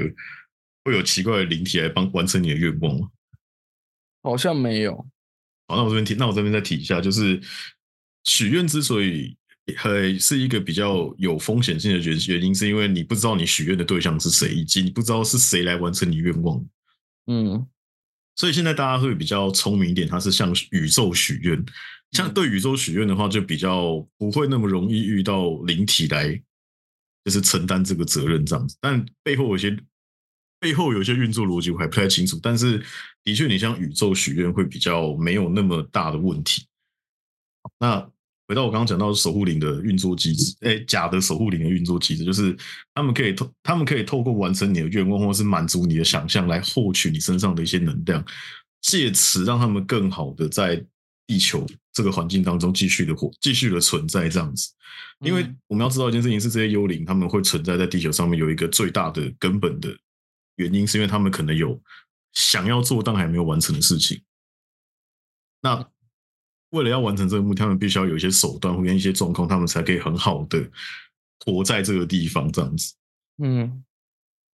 [0.85, 3.09] 会有奇怪的灵体来帮完成你的愿望吗？
[4.23, 4.95] 好像没有。
[5.67, 7.39] 好，那我这边提，那我这边再提一下，就是
[8.23, 9.35] 许愿之所以
[9.83, 16.65] 呃是一个比较有风险性的原原因，是因为你不知道你许愿的对象是谁，以及你不知道是谁来完成你愿望。
[17.27, 17.67] 嗯
[18.35, 21.63] 所以现在大家会比较聪明一点，它是向宇宙许愿。
[22.13, 26.41] 像对宇宙许愿的话，就比较不会那么容易遇到灵体来，
[27.25, 28.77] 就是承担这个责任这样子。
[28.79, 29.77] 但背后有些
[30.59, 32.81] 背后有一些运作逻辑我还不太清楚，但是
[33.23, 36.65] 的确，你像宇宙许愿会比较没有那么大的问题。
[37.79, 37.99] 那
[38.47, 42.55] 回到我刚刚讲到守护灵的运作机制，哎，假的守护灵的运作机制就是
[42.93, 48.23] 他们可以透，他们可以透过完成你的愿望，或是满足你的想象，来获取你身上的一些能量，
[48.81, 50.75] 借此让他们更好的在
[51.25, 54.69] 地球这个环境当中继续的活，继续的存在这样子。
[55.19, 59.95] 因为我们要知道一件事情是，这些幽灵他们会存在在地球上面，有一个最大的根本的。
[60.57, 61.81] 原因是因为他们可能有
[62.33, 64.21] 想要做但还没有完成的事情。
[65.61, 65.83] 那
[66.69, 70.69] 为了要完成这个目的，他们必须要有一些手段或一些状况，他们才可以很好的
[71.39, 72.93] 活在这个地方这样子。
[73.37, 73.83] 嗯，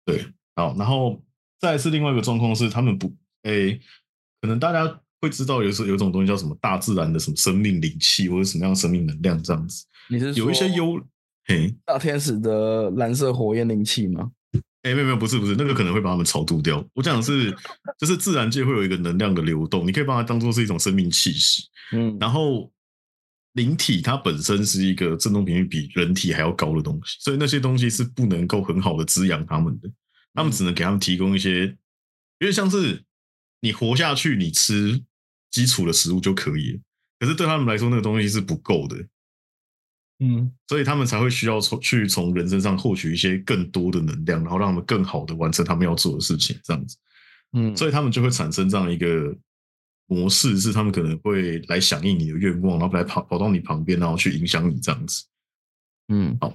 [0.05, 0.27] 对。
[0.55, 1.23] 好，然后
[1.61, 3.81] 再是另外一个状况是，他们不诶，
[4.41, 9.85] 可能大家会知道，有时候有种东西叫什么大自然的什么生命灵气或者什么样的生命能量这样子。
[10.09, 11.01] 你是有一些幽
[11.47, 14.31] 嘿大天使的蓝色火焰灵气吗？
[14.83, 16.85] 哎，没有没有，不是不是，那个可能会把他们超度掉。
[16.95, 17.51] 我讲的是，
[17.99, 21.65] 就是自然界会有一个能量的流动，你可以把它当做是一种生命气息。
[21.93, 22.71] 嗯，然后
[23.55, 29.91] 灵体它本身是一个振动频率比人体还要高的东西，所以那些东西是不能够很好的滋养他们的，
[30.35, 31.65] 他们只能给他们提供一些，
[32.39, 33.03] 因为像是
[33.61, 35.03] 你活下去，你吃
[35.57, 36.81] 基础的食物就可以了，
[37.19, 38.95] 可是对他们来说，那个东西是不够的。
[40.19, 46.99] 嗯，所以他们才会需要从去从人身上获取一些更多的能量，然后让他们更好的完成他们要做的事情，这样子。
[47.53, 49.35] 嗯，所以他们就会产生这样一个
[50.07, 55.25] 模式，是他们可能会来响应你的愿望，然后来跑跑到你旁边，然后去影响你这样子。
[56.09, 56.55] 嗯，好。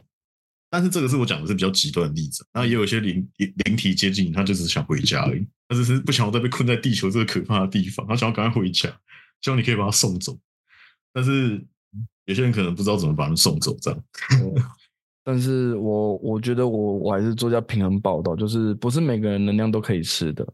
[0.69, 8.87] 但是这个是我讲的是比较极端的例子，那也有一些灵灵体接近，他就只是想回家而已，他只是不想要再被困在地球这个可怕的地方，他想要赶快回家，
[9.41, 10.37] 希望你可以把他送走。
[11.11, 11.65] 但是。
[12.25, 14.03] 有些人可能不知道怎么把人送走，这样。
[15.23, 20.47] 但是我我觉得我我还是做一下平衡报道，就是不是每个人能量都可以吃的。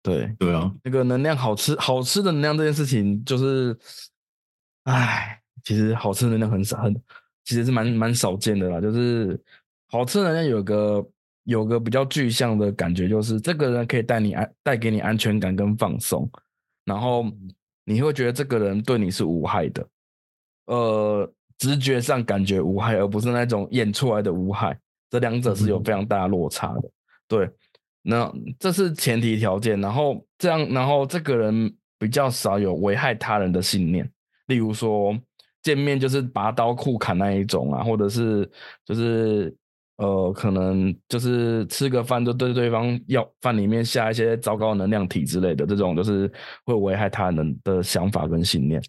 [0.00, 3.76] 对对啊，那个能量好吃好吃的能量这件事情，就是，
[4.84, 6.94] 唉，其实好吃的能量很少，很
[7.44, 8.80] 其实是蛮蛮少见的啦。
[8.80, 9.38] 就是
[9.88, 11.04] 好吃的能量有个
[11.46, 16.28] 有个比较具象的感觉，就是这个人可以带你安带给你安全感跟放松，
[16.84, 17.24] 然后
[17.84, 19.88] 你会觉得这个人对你是无害的。
[20.66, 24.76] 呃，直觉上感觉无害，而不是那种演出来的无害，
[25.08, 26.90] 这两者是有非常大落差的。
[27.28, 27.48] 对，
[28.02, 29.80] 那这是前提条件。
[29.80, 34.10] 然后这样，然后这个人比较少有危害他人的信念，
[34.48, 35.16] 例如说
[35.62, 38.50] 见面就是拔刀酷砍那一种啊，或者是
[38.84, 39.56] 就是
[39.96, 46.30] 呃，可能就是吃个饭就对对方要饭里面下一些糟糕能量体之类的，这种就是
[46.64, 48.82] 会危害他人的想法跟信念。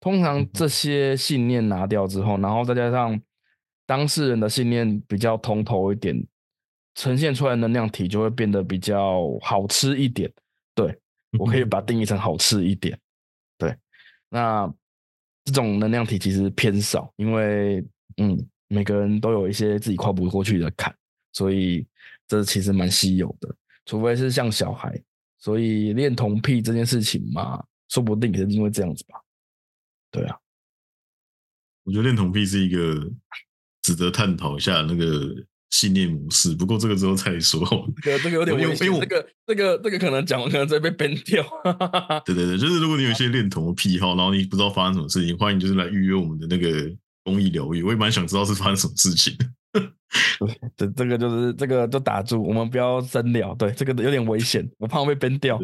[0.00, 3.20] 通常这些信念拿掉之后，然后再加上
[3.86, 6.26] 当事人的信念比较通透一点，
[6.94, 10.32] 呈现出来能量体就会变得比较好吃一点。
[10.74, 10.96] 对
[11.38, 12.96] 我可以把定义成好吃一点。
[13.58, 13.76] 对，
[14.30, 14.72] 那
[15.44, 17.84] 这种能量体其实偏少，因为
[18.18, 18.38] 嗯，
[18.68, 20.94] 每个人都有一些自己跨不过去的坎，
[21.32, 21.86] 所以
[22.26, 23.54] 这其实蛮稀有的。
[23.84, 25.00] 除非是像小孩，
[25.38, 29.20] 所以恋童癖这件事情嘛，说不定也是因为这样子吧。
[30.10, 30.36] 对啊，
[31.84, 33.08] 我觉得恋童癖是一个
[33.82, 35.36] 值得探讨一下那个
[35.70, 36.54] 信念模式。
[36.54, 37.60] 不过这个之后再说。
[38.02, 38.88] 这个这个有点危险。
[39.00, 41.44] 这个这个这个可能讲完可能再被 ban 掉。
[42.24, 46.90] 对对对，就是如果你有一些恋童的癖好，然后你不知道发生什么事情，欢迎就是来预约我们的那个
[47.26, 47.82] 公益流域。
[47.82, 49.36] 我也蛮想知道是发生什么事情。
[50.38, 53.52] 对，这这个就是这个就打住，我们不要深聊。
[53.56, 55.58] 对，这个有点危险，我怕我被 ban 掉。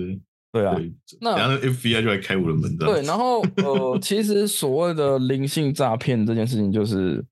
[0.53, 0.77] 对啊，
[1.19, 2.85] 那然后 FBI 就来开我的门的。
[2.85, 7.25] 对，然后 呃，其实所谓的灵性诈骗这件事情，就是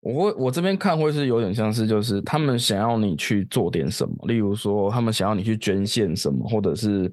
[0.00, 7.12] 我会我这边看会是有点像是，就是他们想要你去做点什么，例如说他们想要你去捐献什么，或者是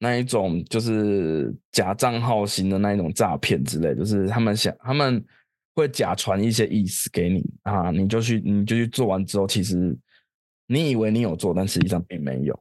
[0.00, 5.24] 那一种就是假账号型的那一种诈骗之类，就是他们想他们
[5.76, 9.96] 会假传一些意思给你啊，你就去你就去做完之后，其实
[10.66, 12.58] 你以为你有做，但实际上并没有，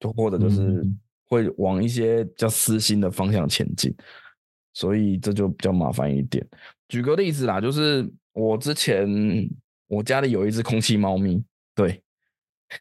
[0.00, 0.82] 就或者就是。
[1.24, 3.90] 会往一些叫私心的方向前进，
[4.74, 6.46] 所以这就比较麻烦一点。
[6.88, 9.08] 举个例子啦，就是我之前
[9.86, 11.42] 我家里有一只空气猫咪，
[11.74, 12.02] 对，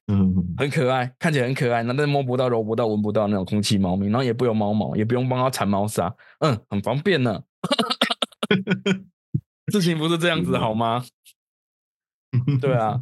[0.08, 7.42] 嗯，很可爱，看起来很可爱，那但摸不到、揉不到、闻不到那种空气猫咪，然后也不用猫毛，也不用帮它铲猫砂，嗯，很方便呢。
[9.72, 11.04] 事情不是这样子好吗？
[12.62, 13.02] 对啊，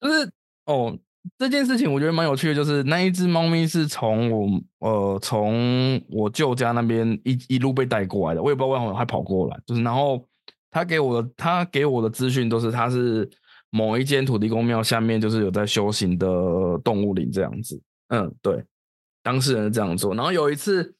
[0.00, 0.30] 就是
[0.66, 0.98] 哦。
[1.38, 4.46] 这件事情我觉得蛮有趣的，就是那一只猫咪是从我
[4.80, 9.58] 呃从我舅家那边一一路被带过来的，我也不知道为什么还跑过来。
[9.66, 10.22] 就是然后
[10.70, 13.26] 他给我的他给我的资讯都是他是
[13.70, 16.26] 某一间土地公庙下面就是有在修行的
[16.84, 17.80] 动物灵这样子。
[18.08, 18.62] 嗯，对，
[19.22, 20.14] 当事人是这样做。
[20.14, 20.94] 然后有一次，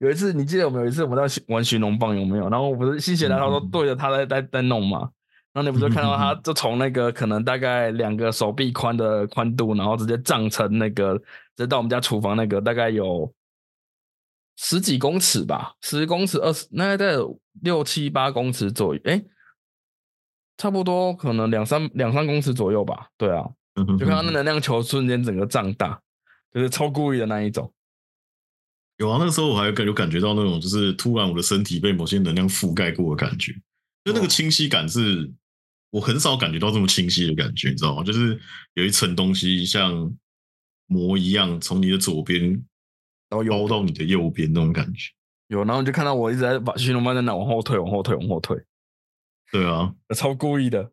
[0.00, 2.48] 有一次你记得我们有一次我们在玩寻龙棒有没有？
[2.48, 5.00] 然后我不是心血来潮说对着他在在在弄嘛，
[5.52, 11.18] 然后你不就看到他就从那个可能大概两个手臂宽的宽度，然后直接胀成那个，
[11.54, 13.30] 直接到我们家厨房那个大概有
[14.56, 19.22] 十几公尺吧，十公尺二十，那大概有六七八公尺左右，哎，
[20.56, 23.08] 差不多可能两三两三公尺左右吧。
[23.18, 23.46] 对啊，
[23.98, 26.00] 就看到那能量球瞬间整个胀大，
[26.54, 27.70] 就是超故意的那一种。
[29.00, 33.50] 有啊，那个时候我还有感有感觉到那种，就是突然我的身体被某些能量覆盖过的感觉，
[34.04, 35.30] 就那个哦清晰感是
[35.90, 38.04] 我很少感觉到这么清晰的感觉，你知道吗？
[38.04, 38.38] 就是
[38.74, 40.14] 有一层东西像
[40.86, 42.50] 膜一样从你的左边
[43.30, 45.10] 然后有包到你的右边那种感觉。
[45.48, 48.56] 有，然后你就看到我一直在把寻龙班在那往后退，往后退，往后退，
[49.50, 50.92] 对啊，超故意的。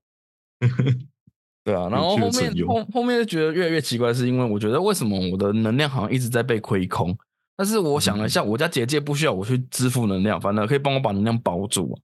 [1.66, 7.16] 对啊，然后后面后后面就觉得越来越奇怪，是因为我觉得为什么我的能量好像一直在被亏空？
[7.58, 11.98] 但是我想了一下，我家结界不需要我去支付能量，反正可以帮我把能量保住啊，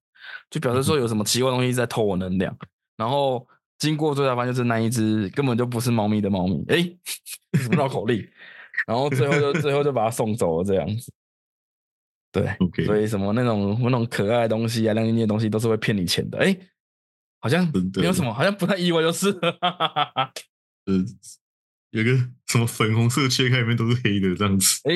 [0.49, 2.57] 就表示说有什么奇怪东西在偷我能量。
[2.97, 6.77] 然后经过最大发现，就是那一只根本就不是猫咪的猫咪，哎，
[7.59, 8.27] 什么绕口令？
[8.87, 11.13] 然后最后就最后就把它送走了，这样子。
[12.31, 12.49] 对
[12.83, 16.39] 所以什么那种那种可爱的东西啊、亮晶晶的东西都是会骗你钱的。
[16.39, 16.57] 哎，
[17.39, 19.31] 好像没有什么，好像不太意外，就是
[21.93, 24.79] 有个什么粉红色切开里面都是黑的这样子。
[24.85, 24.95] 哎，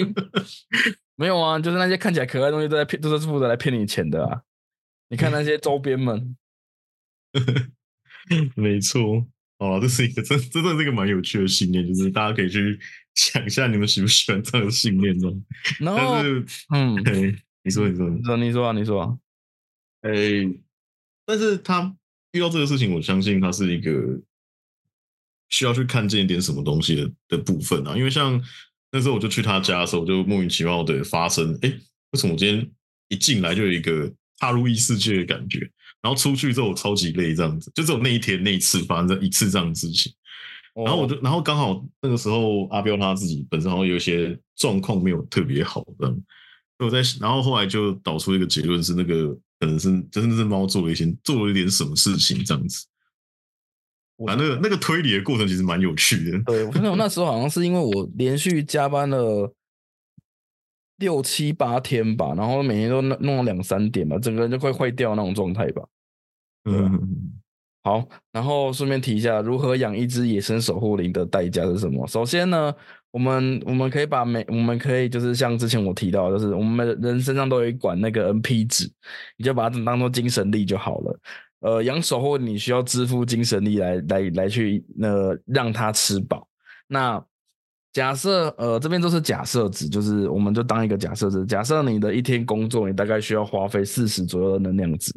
[1.15, 4.41] 没有啊，就是那些看起来可爱的东西都在骗，都是负责来骗你钱的啊。
[5.09, 6.35] 你看那些周边们，
[8.55, 9.25] 没错，
[9.59, 12.79] 哦，这是一个真真的是一个蛮有趣的信念，就是大家可以去
[13.13, 15.29] 想一下你们喜不喜欢这样的信念呢？
[15.79, 16.23] 然后
[16.73, 19.17] 嗯，对你说，你说，你说你说啊，你说啊，
[20.01, 20.11] 哎、
[21.25, 21.95] 但是他
[22.31, 23.91] 遇到这个事情，我相信他是一个
[25.49, 27.95] 需要去看见一点什么东西的的部分啊。
[27.95, 28.41] 因为像
[28.91, 31.69] 那时候我就去他家的时候，我就莫名其妙的发生，哎、
[32.11, 32.69] 为什么我今天
[33.09, 35.59] 一进来就有一个踏入异世界的感觉，
[36.01, 40.11] 然后出去之后我超级累这样子，就只有那一天那一次发生一次这样的事情。
[40.85, 46.13] 然后我就，然后刚好那个时候阿彪他自己本身好像有一些状况没有特别好这样，
[46.77, 52.85] 所以我在，然后后来就导出一个结论是那个可能是真的是猫做了一些做了一点什么事情这样子。
[54.17, 56.39] 我啊，那个那个推理的过程其实蛮有趣的。
[56.43, 59.53] 对，我那时候好像是因为我连续加班了
[60.97, 65.83] 六七八天吧，然后每天都弄弄到两三点吧，整个人就快坏掉那种状态吧。
[66.65, 67.39] 嗯，
[67.83, 72.05] 好，然后顺便提一下，如何养一只野生守护灵的代价是什么？
[72.07, 72.73] 首先呢，
[73.11, 78.91] 我们我们可以把每我们可以就是像之前我提到，就是我们人身上都有一管那个 NP 值，
[79.37, 81.19] 你就把它当做精神力就好了。
[81.59, 86.47] 呃，养守护你需要支付精神力来来来去呃让它吃饱。
[86.87, 87.23] 那
[87.93, 91.45] 假设呃这边都是假设值，就是我们就当一个假设值。
[91.45, 95.11] 假设你的一天工作，你大概需要花费四十左右的能量值，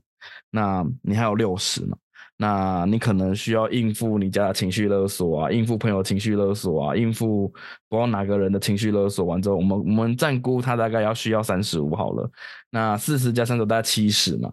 [0.50, 1.96] 那你还有六十嘛？
[2.38, 7.48] 那你可能需要应付你家的情绪勒索啊，应付朋友情绪勒索啊，应付
[7.86, 12.30] 不知道哪个人的情绪勒索完之后，我们我们暂估它大概要需要三十五好了。
[12.70, 14.50] 那四十加三十大概七十嘛，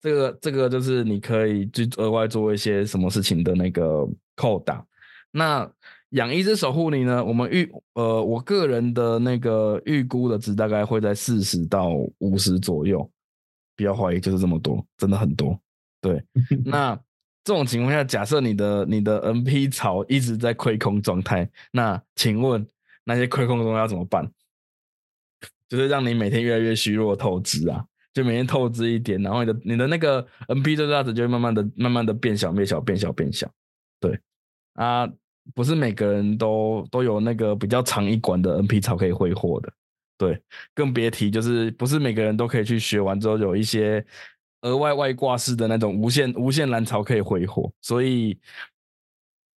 [0.00, 4.06] 这个这个就是你可以去额外做一些什么事情的那个
[4.36, 4.84] 扣打。
[5.30, 5.70] 那
[6.10, 13.08] 养一只守护灵呢，我们预呃我个人的那个预估的值大概会在四十到五十左右，
[13.76, 15.58] 不要怀疑就是这么多，真的很多。
[16.00, 16.22] 对，
[16.64, 16.94] 那
[17.44, 22.66] 这种情况下，假设你的你的 NP 槽一直在亏空状态，那请问
[23.04, 24.30] 那些亏空的东西要怎么办？
[25.68, 27.84] 就是让你每天越来越虚弱透支啊，
[28.18, 33.48] 就每天透支一点，然后你的你的那个 NP 最大值就会慢慢的慢慢的变小变小变小变小。
[34.00, 34.18] 对
[34.74, 35.08] 啊，
[35.54, 39.72] 不是每个人都都有那个比较长一管的 NP 槽可以挥霍的。
[40.16, 40.42] 对，
[40.74, 44.04] 更别提就是不是每个人都可以去学完之后有一些
[44.62, 48.36] 额外外挂式的那种无限无限蓝槽可以挥霍，所以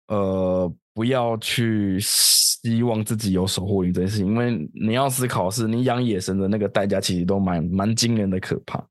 [0.08, 8.84] 呃不要去希望自己有守护灵这件事情，因为你要思考的是你养野生的那个代价其实都蛮蛮惊人的可怕，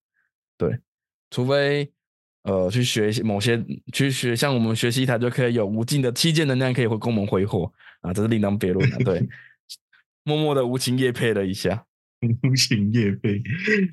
[0.57, 0.73] 对，
[1.29, 1.91] 除非
[2.43, 9.27] 呃去学一些某些去学像我们学习一台就可以有无尽的七件能量可以会供我们挥霍啊，这是另当别论了，对，
[10.23, 11.83] 默默的无情夜配了一下。
[12.21, 13.43] 无情夜配。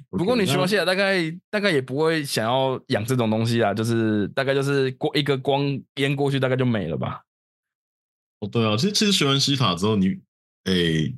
[0.08, 5.60] 不过你学完下来，大概大概也不会想要养这种东西啊，就是大概就是过一个光
[5.96, 7.23] 淹过去，大概就没了吧。
[8.44, 10.16] 哦，对啊，其实其实学完西塔之后，你
[10.64, 11.14] 诶，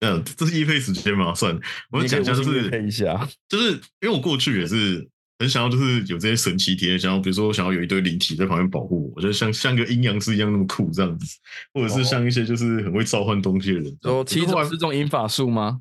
[0.00, 1.34] 嗯，这是一配时间嘛？
[1.34, 11.38] 算了，我就讲一下，就是配一下， 就是因为我过去也是很想要就是有这些神奇体验，想要比如说我想要有一堆灵体在旁边保护我，我觉得像像个阴阳师一样那么酷这样子，
[11.72, 13.98] 或者是像一些就是很会召唤东西的人。
[14.02, 15.80] 哦，其实是这种引法术吗？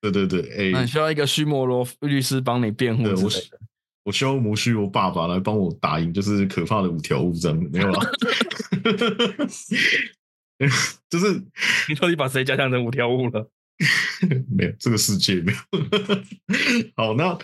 [0.00, 3.60] 对对对，哎，那你需要一个须摩罗律师帮你辩护之类的。
[4.04, 8.06] 我需要摩须我爸爸来帮我打赢，就是可怕的五条悟这样子，没有啊？
[11.10, 11.42] 就是
[11.88, 13.50] 你到底把谁加强成五条悟了？
[14.48, 15.58] 没有，这个世界没有。
[16.96, 17.36] 好，那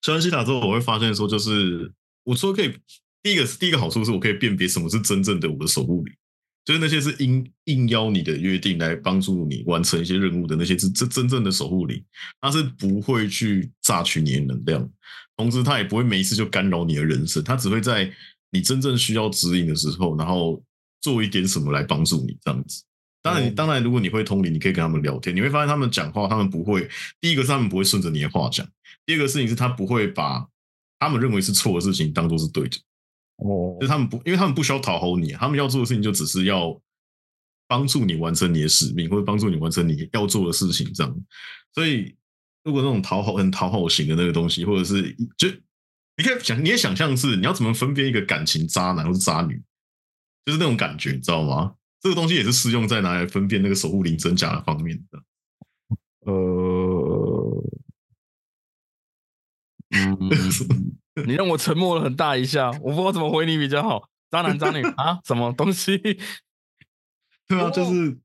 [0.00, 1.92] 学完西塔之后，我会发现说，就是
[2.24, 2.74] 我说可以，
[3.22, 6.14] 第一个第一个好处是我可以辨别什么是真正的我的守护灵。
[6.64, 12.02] 就是那些是应应邀你的约定来帮助你完成一些任务的那些是真真正的守护灵，
[12.40, 14.90] 他是不会去榨取你的能量，
[15.36, 18.12] 同时他也不会每一次就干扰你的人生，他只会在
[18.50, 20.62] 你真正需要指引的时候，然后
[21.00, 22.84] 做一点什么来帮助你这样子。
[23.22, 26.88] 当然，当然，如果你会通灵，你可以跟他们聊天，你会发现他们讲话，他们不会
[27.20, 28.66] 第一个是他们不会顺着你的话讲，
[29.06, 30.44] 第二个事情是他不会把
[30.98, 32.76] 他们认为是错的事情当做是对的。
[33.36, 36.80] 哦，就他们不，因为他们不需要讨好你，他们要做的事情就只是要
[37.66, 41.24] 帮助你完成你的使命，或者帮助你完成你要做的事情这样。
[41.74, 42.14] 所以，
[42.64, 45.48] 如果那种讨好、很讨好型的那个东西，或者是就
[46.16, 49.60] 你可以想，你也想象是你要怎么分辨一个感情渣男或是渣女，
[50.44, 51.74] 就是那种感觉，你知道吗？
[52.00, 55.22] 这个东西也是适用在拿来分辨那个守护灵真假的方面的。
[56.26, 57.64] 呃，
[59.94, 61.01] 嗯。
[61.26, 64.08] 你让我沉默了很大一下，我不知道怎么回你比较好。
[64.30, 65.98] 渣男渣女 啊，什么东西？
[67.46, 68.16] 对啊，就是，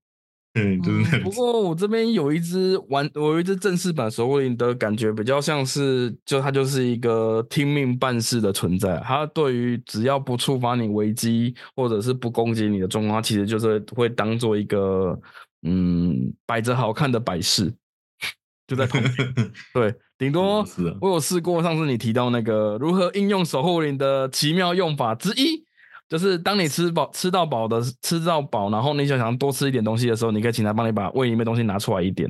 [0.54, 1.20] 嗯，就是。
[1.20, 8.98] 不过我这边有一只玩，我有一只正式版守护灵的感觉，比较像是，就它就是一个听命办事的存在。
[9.04, 15.20] 它对于只要不触发你危机，或者是不攻击你的状况，其实就是会当做一个，
[15.64, 17.74] 嗯，摆着好看的摆饰。
[18.68, 19.34] 就在旁边，
[19.74, 20.66] 对，顶多
[21.00, 21.62] 我有试过。
[21.62, 25.64] 上次你提到那个如何应用守护灵的奇妙用法之一，
[26.10, 32.28] 就是当你吃饱吃到饱的吃到饱，然后你想想多吃一点东西的时候，你可以请他帮你把胃里面东西拿出来一点。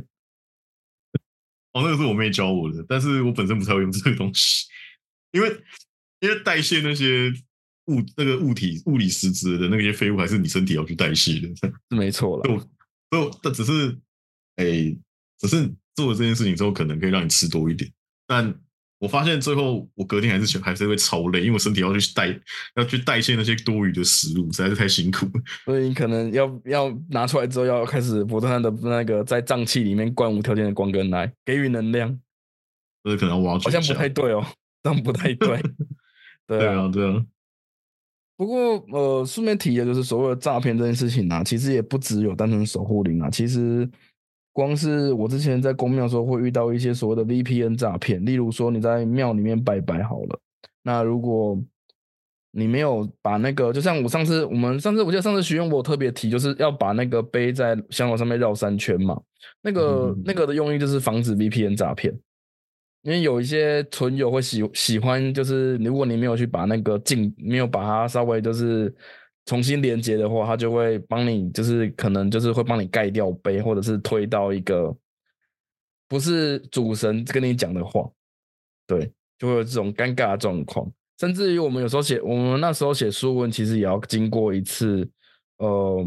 [1.73, 4.65] 哦，那个是我妹教我的，但是我本身不太会用这个东西，
[5.31, 5.49] 因为
[6.19, 7.31] 因为代谢那些
[7.85, 12.43] 物那个物体物理实质的那些废物，还是你身体要去代谢的，是没错了。
[12.43, 12.57] 就
[13.11, 13.97] 就但只是，
[14.57, 14.65] 哎，
[15.39, 15.73] 只是。
[15.97, 17.91] 做了这件事情之后，可能可以让你吃多一点，
[18.27, 18.53] 但
[18.99, 22.39] 我发现最后我隔天还是还是会超累，因为我身体要去代
[22.75, 25.27] 要去代谢那些多余的食物，实在是太辛苦。
[25.65, 32.19] 所以你可能要要拿出来之后，要开始不断的那个在脏器里面灌无条件的光跟奶，给予能量。
[33.03, 33.59] 所以可能我要。
[33.59, 34.45] 好像不太对哦，
[34.83, 35.61] 这样不太对。
[36.47, 37.25] 对啊，对啊。
[38.35, 43.89] 不过呃，顺便提的就是所谓的诈骗这件事情啊，其实也不只有单纯守护灵啊，其实。
[44.57, 48.25] 光是我之前在公庙的时候，会遇到一些所谓的 VPN 诈骗。
[48.25, 50.39] 例如说，你在庙里面拜拜好了，
[50.81, 51.55] 那如果
[52.49, 59.21] 你没有把那个，就像我上次，我们上次我记得上次徐用我特别提，就是要把那个碑在香火上面绕三圈嘛。
[59.61, 62.11] 那个那个的用意就是防止 VPN 诈骗，
[63.03, 68.91] 因为有一些存友会喜喜欢，就是如果你没有去把那个进，没有把它稍微就是。
[69.47, 74.95] 重新连接的话，它就会帮你，就是可能就是会帮你盖掉碑，或者是推到一个
[76.07, 78.07] 不是主神跟你讲的话，
[78.85, 80.85] 对，就会有这种尴尬的状况。
[81.17, 85.09] 甚至于我们有时候写，我们那时候写书文，其实也要经过一次，
[85.57, 86.05] 呃，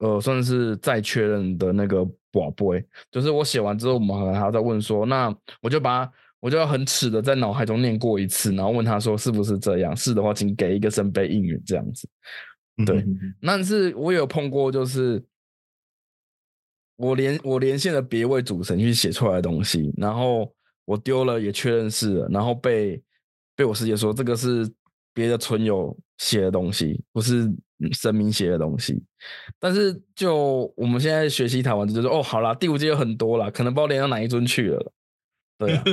[0.00, 6.10] 呃，算是再确认的那个宝贝，就是我写完之后，我们可能还要再问说，那我就把。
[6.40, 9.94] 我就要很耻的在脑海中念过一次，然后问他说是不是这样？
[9.94, 12.08] 是的话，请给一个圣杯应允这样子。
[12.86, 13.04] 对，
[13.42, 15.22] 但是我有碰过，就是
[16.96, 20.50] 我连我连线了别位主神去写出来的东西，然后
[20.86, 23.02] 我丢了也确认是了，然后被
[23.54, 24.66] 被我师姐说这个是
[25.12, 27.52] 别的存友写的东西，不是
[27.92, 29.02] 神明写的东西。
[29.58, 34.92] 但是就我们现在学习台湾，就是哦，好啦，第五届有很多啦，可能不知道连到哪一尊去了。
[35.60, 35.84] 对啊，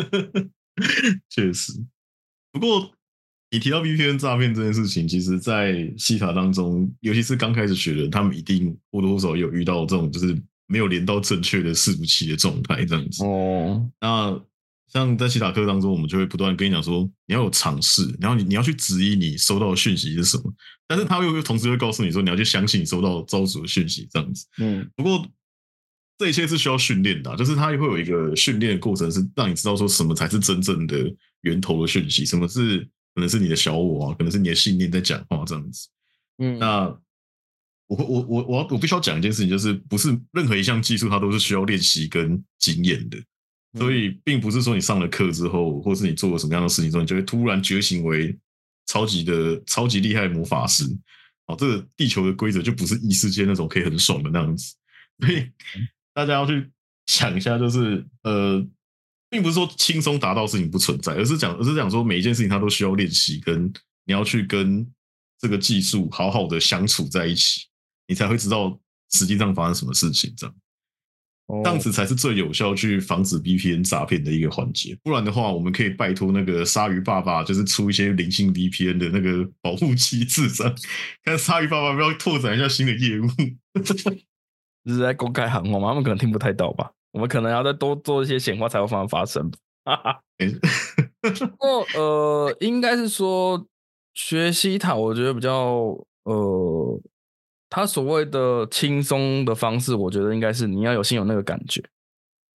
[1.30, 1.74] 确实。
[2.51, 2.91] 不过
[3.51, 10.36] 你提到 VPN 诈骗这件事情，其实，在西塔当中，尤其是刚开始学的，他们一定或多或少有遇到这种，就是
[10.68, 13.24] 没有连到正确的伺服器的状态这样子。
[13.24, 14.41] 哦，那
[14.91, 20.53] 像在西塔课当中，我们就会不断跟你讲说，你要有尝试，然后你你要去质疑你收到的讯息是什么，
[20.88, 24.45] 但是他又同时会告诉你说，你要去相信你收到招主的讯息这样子。
[24.59, 25.26] 嗯，不过。
[26.18, 30.97] 这一切是需要训练的，就是它会有一个训练的过程，是让你知道说什么才是真正的
[31.41, 32.80] 源头的讯息，什么是
[33.13, 35.88] 可能是你的小我啊，可能是你的信念在讲话这样子。
[36.39, 36.86] 嗯，那
[37.88, 43.18] 我我我我我必须要讲一件事情，就是不是任何一项技术它都是需要练习跟经验的，
[43.78, 48.36] 所以并不是说你上了课之后，或是你做了什么样的事情之后，你就会突然觉醒为
[48.88, 50.84] 超级的、超级厉害的魔法师。
[51.45, 54.76] 哦，这个地球的规则就不是异世界那种可以很爽的那样子。
[55.20, 55.49] 所以
[56.18, 56.68] 大家要去
[57.05, 58.65] 想一下，就是呃，
[59.30, 63.72] 并不是说轻松达到事情不存在，而是讲，而是讲说每一件事情它都需要练习，跟
[64.03, 64.84] 你要去跟
[65.39, 67.68] 这个技术好好的相处在一起，
[68.07, 68.80] 你才会知道
[69.11, 70.55] 实际上发生什么事情这样。
[71.63, 74.97] 这样子才是最有效去防止 VPN 诈骗的一个环节。
[75.03, 80.76] 不然的话，我们可以拜托那个鲨鱼爸爸，就是出一些零性 VPN 的那个保护机制，这样
[81.24, 83.28] 看鲨鱼爸爸不要拓展一下新的业务。
[84.88, 85.89] 这是在公开喊话吗？
[85.89, 86.89] 他们可能听不太到吧？
[87.11, 89.51] 我们可能要再多做一些显化，才会发发生。
[89.83, 90.21] 哈哈。
[91.21, 93.67] 不过呃，应该是说
[94.13, 97.01] 学习塔，我觉得比较呃。
[97.69, 101.83] 他所谓的轻松的方式，我觉得应该是你要有心有那个感觉，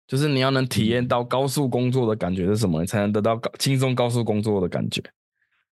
[0.07, 5.03] 就是你要能体验到高速工作的感觉是什么，你才能得到高轻松高速工作的感觉。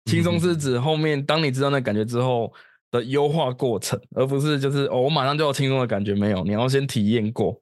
[0.05, 2.53] 轻松是指后面当你知道那感觉之后
[2.95, 7.61] 的优化过程，而不是就是哦我马上就要轻松的感觉，没有，你要先体验过，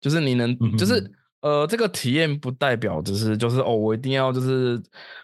[0.00, 1.10] 就是你能就是。
[1.42, 4.78] 呃，这个体验不代表只是就是哦，我一定要就是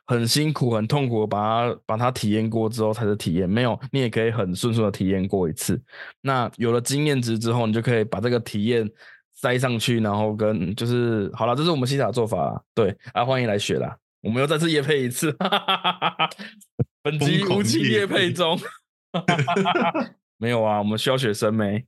[0.07, 3.47] 很辛苦、很痛苦，把它把它体验过之后才是体验。
[3.47, 5.79] 没有，你也可以很顺顺的体验过一次。
[6.23, 8.91] 那有了经验值之后，你就可以把这个体验
[9.35, 12.65] 塞上去，然后跟就是好了，这是我们西塔做法。
[12.75, 13.95] 对啊，欢迎来学啦！
[14.23, 15.37] 我们又再次夜配一次，
[17.03, 18.59] 本集无期夜配中。
[20.39, 21.85] 没有啊，我们需要学生没？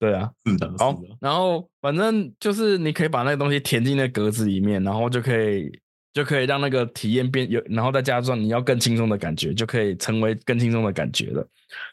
[0.00, 5.70] 对啊，是的，好，然后反正就是你可以把那个东西填进那格子里面，然后就可以
[6.12, 11.46] 就可以让那个体验变有，然后再加上你要更轻松的感觉，就可以成为更轻松的感觉了。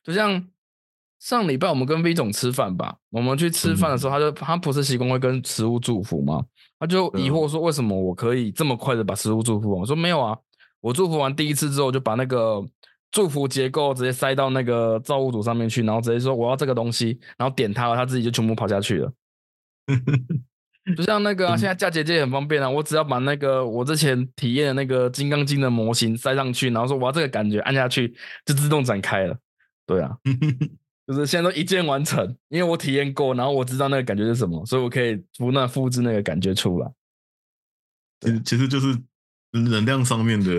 [0.03, 0.43] 就像
[1.19, 6.43] 上礼拜我们跟 V 总吃饭吧，我们去吃饭的时候，他就他不是习惯会跟食物祝福吗？
[6.79, 9.79] 他就疑惑说，为什么我可以这么快的把食物祝福？
[9.79, 10.37] 我说没有啊，
[10.81, 12.65] 我祝福完第一次之后，就把那个。
[13.11, 19.13] 祝福结构直接塞到那个造物主上面去，然后直接说我要这个东西，然后点它，它自己就全部跑下去了。
[20.95, 29.37] 就像那个现在嫁姐姐很方便啊，我只要把那个我之前体验的那个金刚经的模型塞上去，然后说我要这个感觉，按下去就自动展开了。
[29.85, 30.17] 对啊，
[31.05, 36.91] 就是现在都一键完成，因为我体验过，然后我知道那个感觉是什么，所以我可以不断复制那个感觉出来。
[38.21, 38.97] 其实其实就是
[39.51, 40.51] 能量上面的。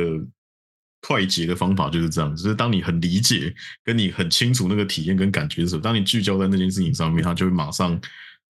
[1.06, 8.00] 快捷的方法就是这样，就是当你很理解，跟你很清楚那个体验跟感觉的时候，当你聚焦在那件事情上面，它就会马上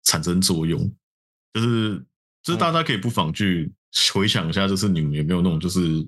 [0.04, 0.80] 产生作用。
[1.52, 2.02] 就是，
[2.42, 3.70] 就是大家可以不妨去
[4.14, 6.06] 回想一下，就是你们有没有那种，就是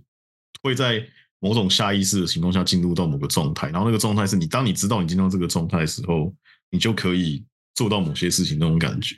[0.62, 1.06] 会在
[1.40, 6.34] 某种下意识的情况下进入到某个状态，然后那个状态是你当你知道你进入这个状态的时候，
[6.70, 9.14] 你就可以做到某些事情那种感觉。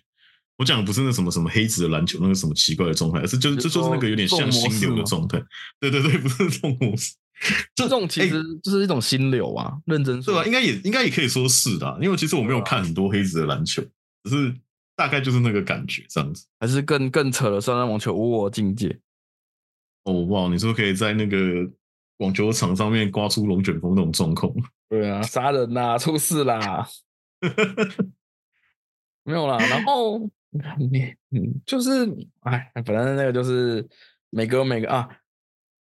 [0.63, 5.43] 我讲的不是那什么什么黑子的篮球那个什么奇怪的状态，而是就是这就是那个有点像心流的状态。
[5.81, 7.15] 对对对，不是这种模式，
[7.75, 9.77] 这种其实就是一种心流啊。
[9.87, 13.83] 认真说，对啊，应该也应该也可以说是的，因为其实我没有看很多黑子的篮球，
[14.23, 14.55] 只是
[14.95, 16.47] 大概就是那个感觉这样子。
[16.61, 18.97] 还是更更扯的三人网球无我境界。
[20.05, 21.69] 哦哇，你说可以在那个
[22.19, 24.53] 网球场上面刮出龙卷风那种状况？
[24.89, 26.87] 对啊，杀人啦，出事啦，
[29.25, 30.31] 没有啦，然后。
[30.79, 31.91] 你嗯，就是
[32.41, 33.89] 哎，反正那个就是
[34.29, 35.09] 每个每个啊，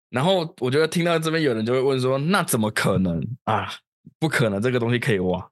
[0.08, 3.68] 然后我觉得听到这边有人就会问说，那怎么可能啊？
[4.18, 5.46] 不可能，这个东西可以挖。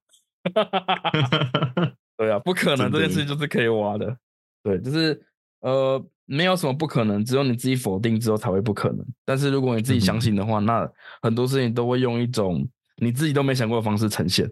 [2.16, 4.16] 对啊，不可能，这件事情就是可以挖的。
[4.62, 5.22] 对，就是
[5.60, 9.06] 呃，没有什么不可能，只有你自己否定之后才会不可能。
[9.26, 10.90] 但是如果你自己相信的话，那
[11.20, 12.66] 很多事情都会用一种
[12.96, 14.50] 你自己都没想过的方式呈现。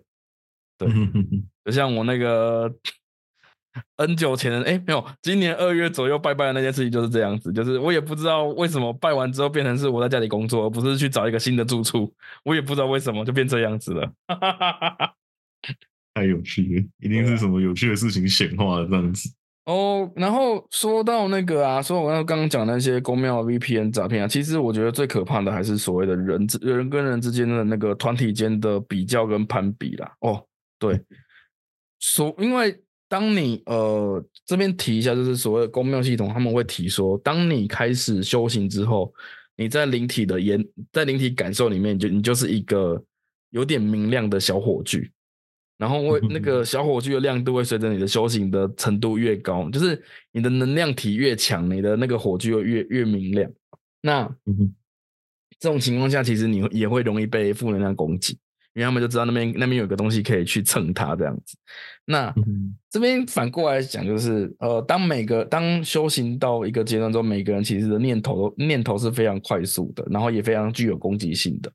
[0.76, 0.88] 对，
[1.64, 2.70] 就像我那个。
[3.96, 12.12] N 久前的哎没有，今年二月左右拜拜的那件事情就是这样子，就是我也不知道为什么拜完之后变成是我在家里工作，而不是去找一个新的住处，
[12.44, 14.12] 我也不知道为什么就变这样子了。
[16.14, 19.30] 太有趣了，一定是什么有趣的事情显化了这样子。
[19.66, 30.10] 哦，然后说到那个啊，说我刚刚讲那些公庙 VPN 诈骗啊，其实我觉得最可怕的还是所谓的人之人跟人之间的那个团体间的比较跟攀比啦。
[30.20, 30.44] 哦，
[30.78, 31.00] 对，
[31.98, 32.80] 所因为。
[33.08, 39.12] 当你呃这边提一下，就是所谓的公庙系统，他们会提说，当你开始修行之后，
[39.56, 43.02] 你在灵体的眼，在灵体感受里面，就你就是一个
[43.50, 45.10] 有点明亮的小火炬，
[45.78, 50.00] 然后会那个小火炬的亮度会随着你的修行的程度越高，就是
[50.32, 53.50] 你的能量体越强，你的那个火炬会越越明亮。
[54.02, 54.28] 那
[55.58, 58.38] 这种情况下，其实你也会容易被负能量攻击。
[58.78, 61.56] 因为他们就知道那边那边有个东西可以去蹭它这样子。
[62.04, 71.70] 那嗯这边反过来讲，就是呃，当每个当修行到一个阶段之后，每个人其实的念头念头是非常快速的，然后也非常具有攻击性的。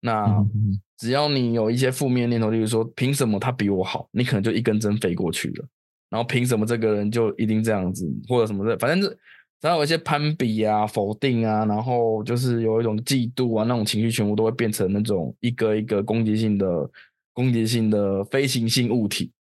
[0.00, 5.68] 那嗯只要你有一些负面念头，例如说凭什么他比我好，你可能就一根针飞过去了。
[6.10, 9.18] 然后凭什么这个人就一定这样子，或者什么的，反正是
[9.60, 16.90] 只要有一些攀比啊、否定啊，然后就是有一种嫉妒啊，那种情绪全部都会变成那种一个一个攻击性的、
[17.32, 19.32] 攻击性的飞行性物体。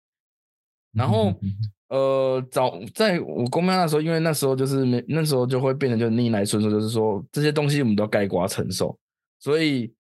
[0.94, 1.54] 然后嗯
[1.90, 8.98] 呃，早在我公庙那时候，因为那时候就是没那时候就会变成就逆来顺受，就是说这些东西我们都要盖瓜承受，
[9.40, 9.94] 所以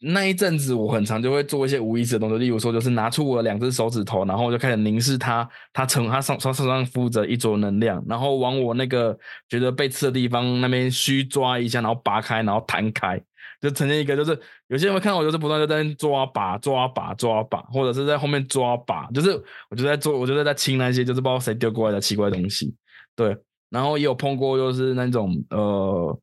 [0.00, 9.18] 那一阵子我很常就会做一些无意识的动作，例如说就是拿出我的两只手指头，然后我就开始凝视它，它成它上它身上附着一撮能量，然后往我那个
[9.48, 13.20] 觉得被刺的地方那边虚抓一下，然后拔开，然后弹开。
[13.60, 19.30] 就呈现一个，就是有些人会看到我，就是不断的在那抓把、抓把、抓把，或者是在后面抓把，就是
[19.68, 22.72] 我就在做，我就在清那些就是不知道谁丢过来的奇怪东西。
[23.16, 23.36] 对，
[23.68, 26.16] 然后也有碰过，就是那种呃，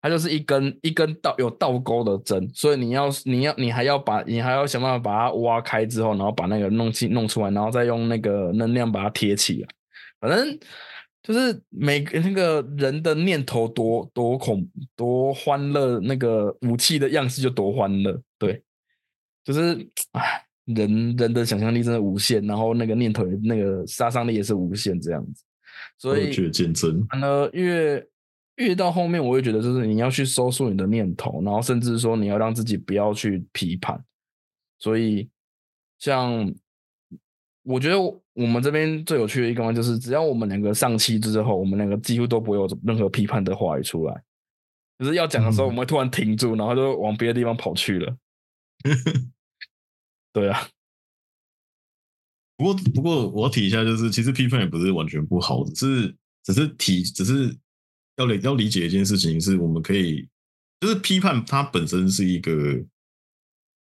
[0.00, 9.68] 它就是一根一根倒有倒钩的针，所以你要你要你还要把你还要想办法把它挖开之后，然后把那个弄起弄出来，然后再用那个能量把它贴起来，
[10.20, 10.58] 反正。
[11.22, 18.16] 就是每个那个人的念头多多恐多欢乐，那个武器的样式就多欢乐。
[18.38, 18.62] 对，
[19.42, 19.76] 就是
[20.12, 25.42] 唉，人人的想象力真的无限，然后那个念头那个杀伤力也是无限这样子。
[25.98, 28.06] 所以越觉得见真，呢，越
[28.56, 34.02] 越到后面，我会觉得就是你要去收束你的念头，然后甚至说你要让自己不要去批判。
[34.78, 35.28] 所以
[35.98, 36.52] 像
[37.62, 44.22] 我觉得我们这边最有趣的一个方就是，只要我们两个上期之后，我们两个几乎都不会有任何批判的话语出来。
[44.98, 48.16] 就是要讲的时候，嗯我们会突然停住，然后就往别的地方跑去了。
[50.32, 50.68] 对啊，
[52.56, 57.54] 不过，不过我要提一下，就是其实批判也不是完全不好，只是只是提，只是
[58.16, 60.28] 要理要理解一件事情，是我们可以，
[60.80, 62.52] 就是批判它本身是一个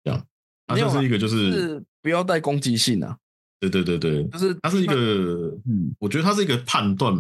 [0.03, 0.27] 这样，
[0.67, 3.17] 它就是一个就就是是不要带攻击性啊，
[3.61, 4.95] 对对对对，就是它是一个，
[5.67, 7.15] 嗯我觉得它是一个判断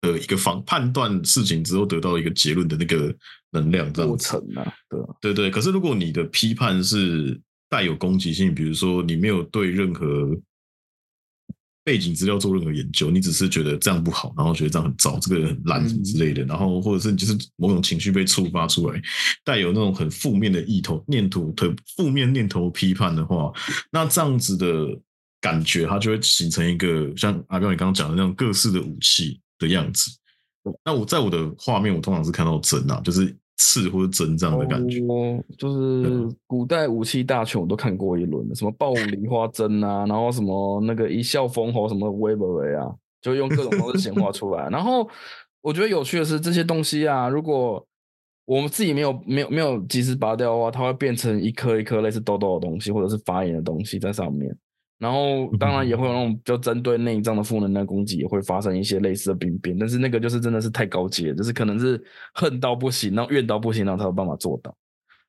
[0.00, 3.14] 的一个方判断事情之后得到一个结论的那个
[3.50, 4.08] 能量，这样。
[4.08, 7.38] 过程啊，对啊，对对，可是如果你的批判是
[7.68, 10.38] 带有攻击性，比如说你没有对任何
[11.86, 19.00] 背景资料做任何研究，你只是觉得这样不好，然后觉得这样很糟，这个人很烂什么之类的，然后或者是你就是某种情绪被触发出来，
[19.44, 23.52] 带有那种很负面的意头、念头的负面念头批判的话，
[23.92, 24.88] 那这样子的
[25.40, 30.10] 感觉，它就会形成一个像阿彪你刚刚讲的那种各式的武器的样子。
[30.84, 35.00] 那我在我的画面，我通常是看到针啊，就是刺或者针这样的感觉。
[35.06, 44.68] 哦，就是古代武器大全我都看过一轮了，什么爆梨花针啊，然后什么那个一笑封喉什么微博维啊，就用各种方式显化出来。
[44.68, 45.08] 然后
[45.62, 47.84] 我觉得有趣的是，这些东西啊，如果
[48.44, 54.56] 我们自己没有没有没有及时拔掉的话，它会变成一颗一颗类似痘痘的东西，或者是发炎的东西在上面。
[54.98, 64.74] 然后当然也会有那种就针对内脏的负能量攻击，也会发生一些类似的病变，但是那个就是真的是太高阶了，就是可能是恨到不行，然后怨到不行，然后才有办法做到。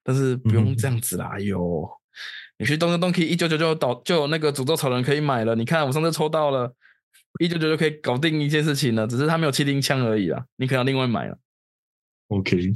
[0.04, 1.86] 但是不用这样子啦，哎呦，
[2.58, 6.74] 你去东京东 K 一九九九导就有那个诅咒草人可以买了，你看我上次抽到了，
[7.42, 11.38] 一九九九可以搞定一件事情了，只是他没有气钉枪而已啦，你可能要另外买了
[12.30, 12.72] ，OK，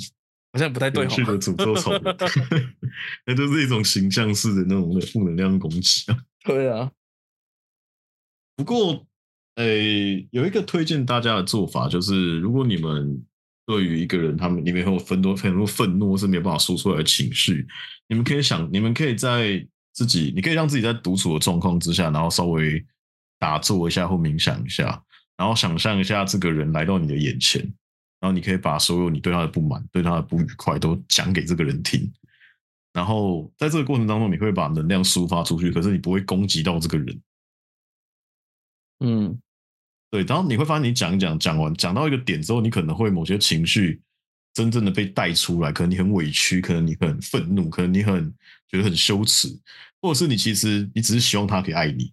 [0.52, 1.08] 好像不太对哦。
[1.08, 2.02] 有趣的诅咒草人，
[3.26, 6.18] 那就是一种形象式的那种负能量攻击啊。
[6.46, 6.92] 对啊，
[8.56, 9.06] 不过，
[9.56, 13.24] 诶、有一个推荐大家的做法，就是如果你们
[13.66, 17.68] 对于一个人，他们里面很有很多很多愤怒是没有办法说出来的情绪，
[18.08, 22.84] 你们可以想，你们可以在自己，你可以让自己在独处的状况之下，然后稍微
[23.38, 25.04] 打坐一下或冥想一下，
[25.38, 27.62] 然后想象一下这个人来到你的眼前，
[28.20, 32.12] 然后你可以把所有你对他的不满、对他的不愉快都讲给这个人听。
[32.94, 37.22] 然后在这个过程当中，你会把能量抒发出去，可是你不会攻击到这个人。
[39.00, 39.40] 嗯，
[40.10, 44.02] 对，然后你会发现，你讲一讲，讲完讲到一个点之后，你可能会某些情绪
[44.54, 48.32] 真正的被带出来，可能你很委屈，可能你很愤怒，可能你很
[48.68, 49.48] 觉得很羞耻，
[50.02, 52.12] 或者是你其实你只是希望他可以爱你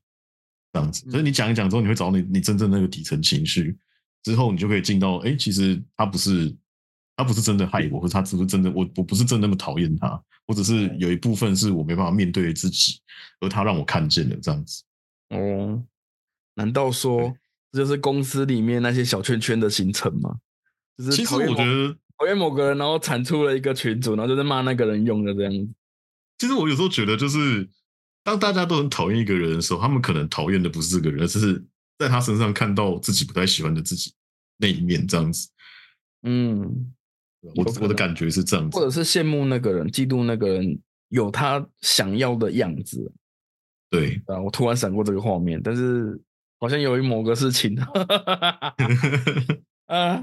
[0.72, 1.11] 这样子。
[1.11, 3.76] 所以你讲一讲之后，你会找到你你真正那个底层情绪，
[4.22, 6.55] 之后你就可以进到，哎，其实他不是
[7.19, 13.01] 他不是真的害我，或者他只是真的我我不是真的那么讨厌他，我只是有一部分是我没办法面对自己，
[13.41, 14.85] 而他让我看见了这样子。
[15.31, 15.83] 哦，
[16.55, 17.37] 难道说
[17.73, 20.37] 这就是公司里面那些小圈圈的形成吗？
[20.97, 21.97] 就是其实讨厌某我觉得。
[22.19, 25.69] 讨厌某个人，然后产出了一个群组，然后就是骂那个人用的这样子。
[26.37, 27.69] 其实我有时候觉得，就是
[28.25, 31.64] 当大家都很讨厌一个人的时候，他们可能讨厌的不是这个人，而是
[31.97, 34.12] 在他身上看到自己不太喜欢的自己
[34.57, 35.49] 那一面，这样子。
[36.25, 36.93] 嗯，
[37.41, 40.78] 我我的感觉是这样子，或者是羡慕那个人，嫉妒那个人
[41.09, 43.11] 有他想要的样子。
[43.91, 46.20] 对啊，我突然闪过这个画面，但是
[46.59, 47.76] 好像由于某个事情，
[49.86, 50.22] 啊，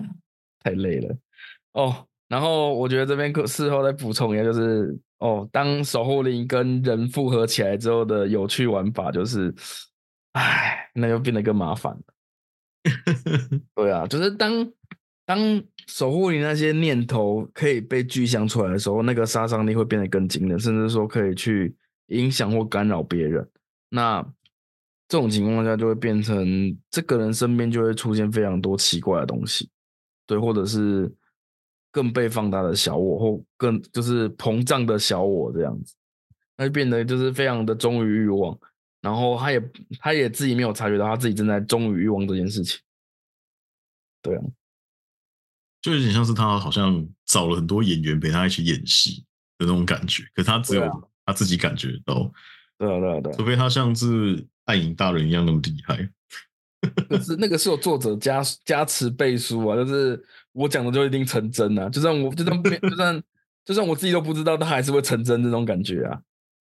[0.60, 1.18] 太累了
[1.74, 2.08] 哦。
[2.28, 9.54] 然后我觉得这边可事后再补充一下，就是哦，当守护灵跟人复合起来之后的有趣玩法，就是，
[10.34, 12.02] 唉，那就变得更麻烦了。
[13.74, 14.72] 对啊，就是当
[15.26, 21.76] 当守护你那些念头可以被具象出来的时候，那个杀伤力会变得更惊人，甚至说可以去
[22.08, 23.48] 影响或干扰别人。
[23.90, 24.22] 那
[25.08, 29.70] 这种情况下，就会变成这个人身边就会出现非常多奇怪的东西，
[30.26, 31.12] 对，或者是。
[31.92, 35.96] 更被放大的小我，或更就是膨胀的小我这样子，
[36.58, 38.60] 那就变得就是非常的忠于欲望，
[39.00, 42.78] 然后他也他也自己没有察觉到他自己正在忠于欲望这件事情。
[44.22, 44.44] 对啊，
[45.86, 49.24] 就有点像是他好像找了很多演员陪他一起演戏
[49.60, 52.32] 的那种感觉，可他只有他自己感觉到。
[52.80, 56.10] 对啊，对啊，对，除非他像是暗影大人一样那么厉害。
[57.08, 60.26] 可是那个是有作者加加持背书啊，就是。
[60.56, 61.90] 我讲的就一定成真啊！
[61.90, 63.24] 就算我就算 就算
[63.66, 66.18] 就算我自己都不知道，他还是会成真这种感觉啊！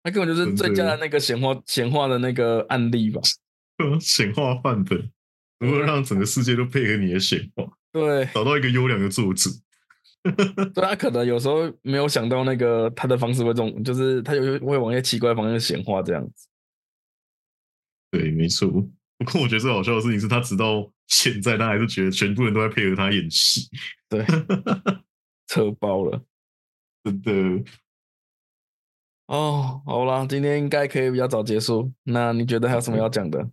[0.04, 3.20] 那根本就是最佳的那个显化显化的那个案例吧？
[4.00, 5.10] 显化范本，
[5.58, 7.64] 如何让整个世界都配合你的显化？
[7.92, 9.50] 对，找到一个优良的作者。
[10.74, 16.48] 对他可能有时候没有想到那个他的方式会这种，就是他有会往一些奇怪方向显化这样子。
[18.12, 18.70] 对，没错。
[19.18, 20.92] 不过我觉得最好笑的事情是他直到。
[21.10, 23.68] 现在他还是觉得全部人都在配合他演戏，
[24.08, 24.24] 对，
[25.50, 26.24] 车包了，
[27.04, 27.32] 真的。
[29.26, 31.92] 哦，好啦，今天应该可以比较早结束。
[32.04, 33.50] 那你觉得还有什么要讲的？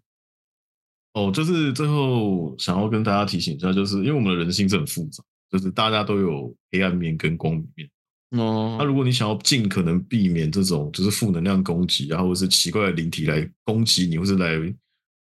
[1.17, 7.89] 哦，就是最后想要跟大家提醒一下，就是因为我们的人性是很复杂，就是大家都有黑暗面跟光明面。
[8.33, 14.59] 哦，那如果你想要尽可能避免这种就是负能量攻击，然后是奇怪的灵体来攻击你，或是来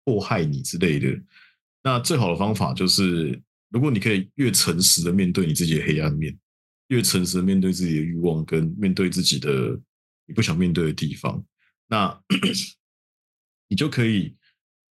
[0.03, 1.15] 祸害你之类的。
[1.83, 3.39] 那最好的方法就是，
[3.69, 6.35] 如果你可以越诚实的面对你自己的黑暗面，
[6.87, 9.79] 越诚实的面对自己的欲望，跟面对自己的
[10.25, 11.43] 你不想面对的地方，
[11.87, 12.19] 那
[13.69, 14.35] 你就可以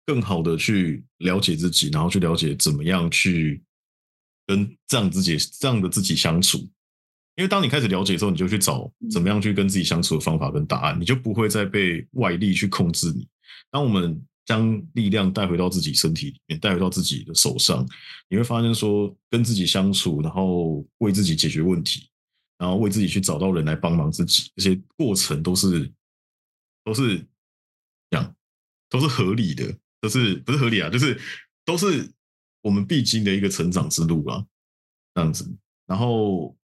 [0.08, 3.62] 更好的去了解自己，然后去了解怎么样去
[4.48, 6.58] 跟这样自己这样的自己相处。
[7.36, 13.28] 因为当你开始了解之后，你就去找怎么样去跟自己相处的方法跟答案，你就不会再被外力去控制你。
[13.70, 17.86] 当我们将力量带回到自己身体里面，带回到自己的手上，
[18.30, 22.10] 你会发现说，跟自己相处，然后为自己解决问题，
[22.58, 25.92] 然后为自己去找到人来帮忙自己，这些过程都是
[26.84, 27.20] 都是
[28.10, 28.36] 这样，
[28.90, 30.90] 都是合理的，都是不是合理啊？
[30.90, 31.20] 就是
[31.66, 32.10] 都是
[32.62, 34.46] 我们必经的一个成长之路啊，
[35.14, 35.50] 这样子，
[35.86, 36.56] 然后。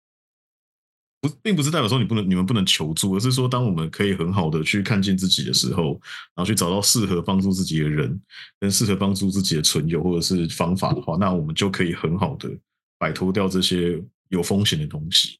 [1.23, 5.93] 不，并不是代表说你不能、你们不能求助，而是说，当我们可以很好的去看见自己的时候，
[6.35, 8.21] 然后去找到适合帮助自己的人，
[8.59, 12.49] 跟适合帮助自己的存友或者是方法的话，那我们就可以很好的
[12.97, 15.39] 摆脱掉这些有风险的东西。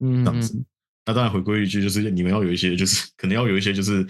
[0.00, 0.62] 嗯，这样子。
[1.06, 4.06] 那当然回归一句，就是你们要有一些，就是可能要有一些，就是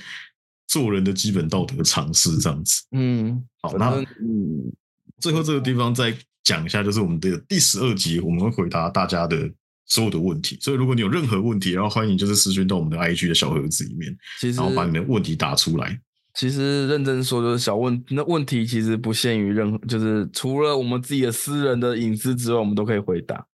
[0.73, 2.83] 做人的基本道德常识，这样子。
[2.93, 4.73] 嗯，好，那嗯，
[5.21, 9.51] 最后这个地方再讲一下，就是我们的第十二集，我们会回答大家的。
[9.85, 14.17] 所有的问题，所以如果你有任何问题，然后欢迎就是私讯到我们的 IG 的小盒子里面，
[14.55, 16.01] 然后把你的问题打出来。
[16.35, 23.45] 其实认真说，就是小问那问题其实不限于任何，就是除了我们自己的私人的隐私之外，我们都可以回答。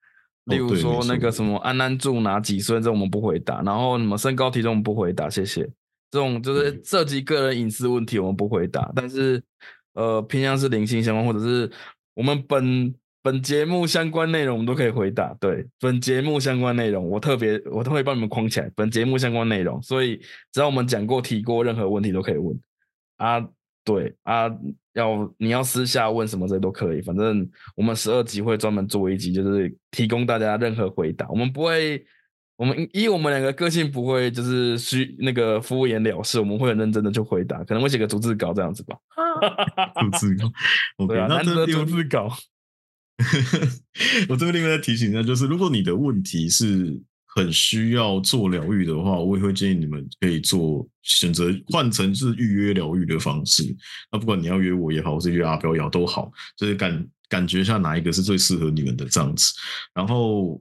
[0.45, 3.61] 例如说那个什么安安住哪几岁，这我们不回答。
[3.63, 5.69] 然后什么身高体重我们不回答，谢谢。
[6.11, 8.91] 这种就是涉及个人隐私问题，我们不回答。
[8.95, 9.43] 但是
[9.95, 11.71] 呃，偏向是灵性相关，或者是
[12.15, 12.95] 我们本。
[13.21, 15.37] 本节目相关内容我们都可以回答。
[15.41, 18.71] 对，本节目相关内容我特别我都会帮你们框起来。
[18.75, 20.17] 本节目相关内容，所以
[20.53, 22.59] 只要我们讲过、提过任何问题都可以问
[23.17, 23.45] 啊。
[23.85, 24.49] 对啊，
[24.95, 27.03] 要你要私下问什么这都可以。
[27.03, 31.29] 反正我们十二集会专门做一集，就是提供大家任何回答。
[31.29, 32.03] 我们不会，
[32.59, 38.97] 我们以我们两个个性不会就是虚那个敷衍了事，我们会很认真的去回答，可能会写个逐字稿这样子吧。
[40.03, 40.51] 逐字稿，
[41.07, 42.37] 对啊，难得逐字稿。
[44.29, 53.63] 我这边另外再提醒一下，就是如果你的问题是很需要做疗愈的话，我也会建议你们可以做选择换成是预约疗愈的方式。
[54.11, 59.53] 那不管你要约我也好，或是约阿彪也好都好，就是感感觉一下哪一个是最适合你们的这样子。
[59.95, 60.61] 然后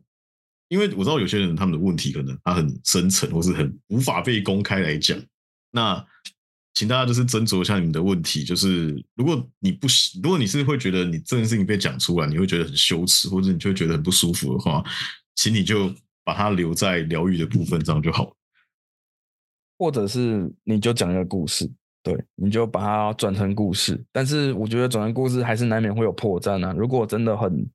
[0.70, 5.18] 因为我知道有些人他们的问题可能他很深层，或是很无法被公开来讲。
[5.72, 6.05] 那
[6.74, 9.88] 请大家就是斟酌一下你们的问题，就是如果你不，
[10.22, 14.84] 如果你是会觉得你这件事情被讲出来，你会觉得很羞耻，或者你就会觉得很不舒服的话，
[15.36, 15.93] 请你就
[16.24, 18.34] 把它留在疗愈的部分，这样就好了。
[19.80, 21.70] 或者是你就讲一个故事，
[22.03, 24.03] 对，你就把它转成故事。
[24.11, 26.74] 但是我觉得转成故事还是难免会有破绽啊。
[26.74, 27.68] 如果真的很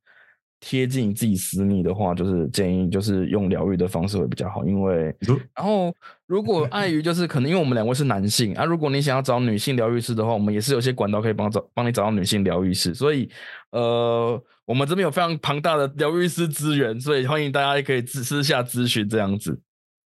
[0.64, 5.12] 贴近自己私密的话，就是建议就是用疗愈的方式会比较好，因为
[5.56, 5.92] 然后
[6.26, 13.28] 如果 碍于就是可能因为我们两位是男性啊，如果你想要找女性疗愈师的话，我们也是有些管道可以帮找帮你找到女性疗愈师，所以
[13.72, 19.60] 呃，我们这边有非常庞大的疗愈师资源，所以欢迎大家也可以私私下咨询这样子。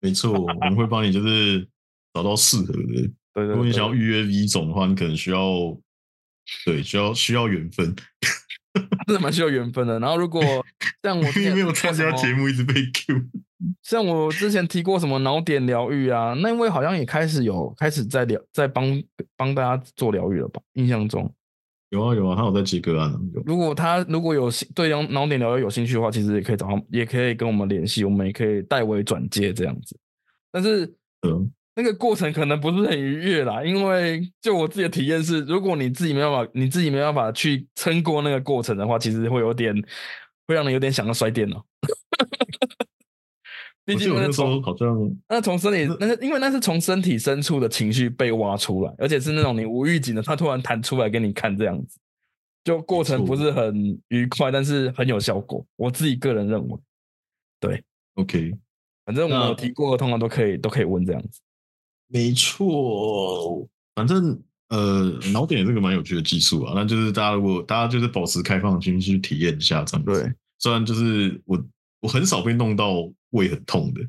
[0.01, 1.65] 没错，我们会帮你就是
[2.13, 3.09] 找到适合的。
[3.33, 5.77] 对，如果你想要预约 V 种的话，你可能需要
[6.65, 7.95] 对需要需要缘分。
[9.07, 9.99] 真的蛮需要缘分的。
[9.99, 10.41] 然后，如果
[11.03, 13.23] 像我没有参加节目，一直被 Q。
[13.83, 19.03] 像我之前提过什么脑点疗愈啊，那位好像也开始有开始在疗，在帮
[19.37, 20.61] 帮大家做疗愈了吧？
[20.73, 21.31] 印象中
[21.89, 23.13] 有啊有啊，他有在接个案。
[23.45, 29.97] 如果他如果有对脑脑点疗愈有兴趣的话，其实也可以找他，也可以跟我们联系，我们也可以代为转接这样子。
[30.51, 30.85] 但是，
[31.27, 31.51] 嗯。
[31.75, 39.73] 那个过程可能不是很愉悦啦，因为就我自己的体验是，如果你自己没办法，你自己没办法去撑过那个过程的话，其实会有点
[40.47, 41.65] 会让你有点想要摔电脑。
[43.83, 51.97] 毕竟那时候好像那从身体，那是因为那是从身体深处的情绪被挖出来，而且是那种你无预警的，他突然弹出来给你看这样子，
[52.63, 55.65] 就过程不是很愉快，但是很有效果。
[55.77, 56.79] 我自己个人认为，
[57.59, 57.83] 对
[58.15, 58.53] ，OK，
[59.03, 61.41] 反正我提过，通常都可以都可以问这样子。
[62.11, 66.73] 没错，反正呃，脑点这个蛮有趣的技术啊。
[66.75, 70.11] 那就是大家如果大家就是保持开放的心去体验一下这样子。
[70.11, 71.63] 对，虽然就是我
[72.01, 74.01] 我很少被弄到胃很痛的，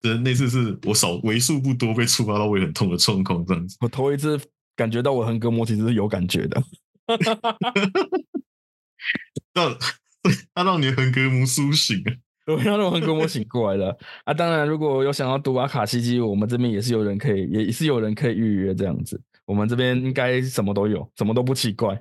[0.00, 3.76] 这那次是我少为数不多被触发到胃很痛的状况这样子。
[3.80, 4.40] 我头一次
[4.76, 6.62] 感觉到我横膈膜其实是有感觉的
[9.54, 9.76] 让
[10.54, 12.02] 它让你的横膈膜苏醒
[12.50, 12.56] 了。
[12.56, 14.34] 我让他们跟我醒过来了啊！
[14.34, 19.20] 当然，如果有想要读阿卡西基，我们这边也是有人可以，也是有人可以预约这样子。
[19.46, 22.00] 我们这边应该什么都有，什么都不奇怪。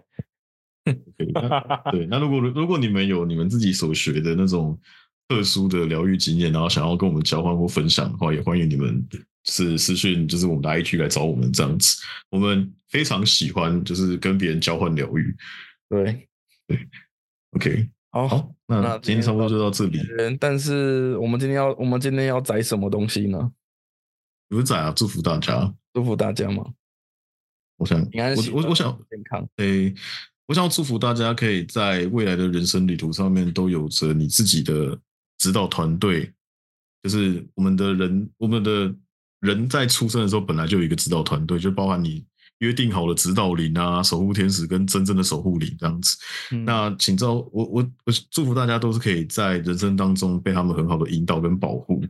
[0.85, 4.79] 对，那如果如果你们有你们自己所学的那种
[5.27, 9.05] 特殊的疗愈经验，然后想要跟我们交换或分享的话，也欢迎你们
[9.45, 12.01] 是私讯，就是我们的 IG 来找我们这样子。
[12.29, 15.35] 我们非常喜欢就是跟别人交换疗愈。
[15.89, 16.27] 对
[16.67, 16.79] 对
[17.51, 17.89] ，OK。
[18.11, 19.99] 好，好那今天差不多就到这里。
[20.39, 23.51] 但是我们今天要，我们今天要载什么东西呢？
[24.49, 24.91] 有载啊！
[24.95, 26.65] 祝福大家，祝福大家吗。
[27.77, 29.47] 我想，我我我想健康。
[29.57, 29.93] 诶，
[30.47, 34.99] 我想要祝福大家，可以在未来的人生旅途上面都有着你自己的
[35.37, 36.33] 指导团队。
[37.03, 38.93] 就是我们的人，我们的
[39.41, 42.25] 人在出生的时候本来就有一个指导团队，就包含你。
[42.59, 46.17] 约定好了指导灵啊，守护天使跟真正的守护灵这样子。
[46.65, 52.03] 那请知道，我我我祝福大家都是可以在人生当中被他们很好的引导跟保护，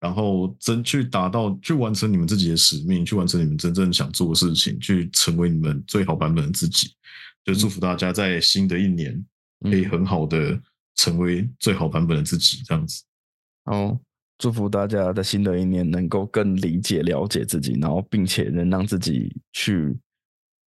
[0.00, 6.94] 然后真去达到去完成你们自己的使命，去完成你们真正想做的事情，去成为你们最好版本的自己。
[7.44, 9.24] 就祝福大家在新的一年
[9.62, 10.58] 可以很好的
[10.96, 13.02] 成为最好版本的自己，这样子。
[13.64, 14.00] 哦。
[14.42, 19.96] 祝福大家在新的一年能够更理解、了解自己，然后并且能让自己去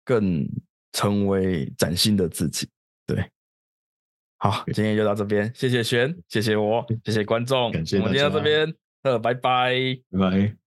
[0.04, 0.46] 更
[0.92, 2.68] 成为崭新的自己。
[3.06, 3.26] 对，
[4.36, 9.74] 好，今天就到这边，谢谢璇，谢谢我，谢谢观众，感谢我们今天到这边，呃，拜拜，
[10.10, 10.61] 拜拜。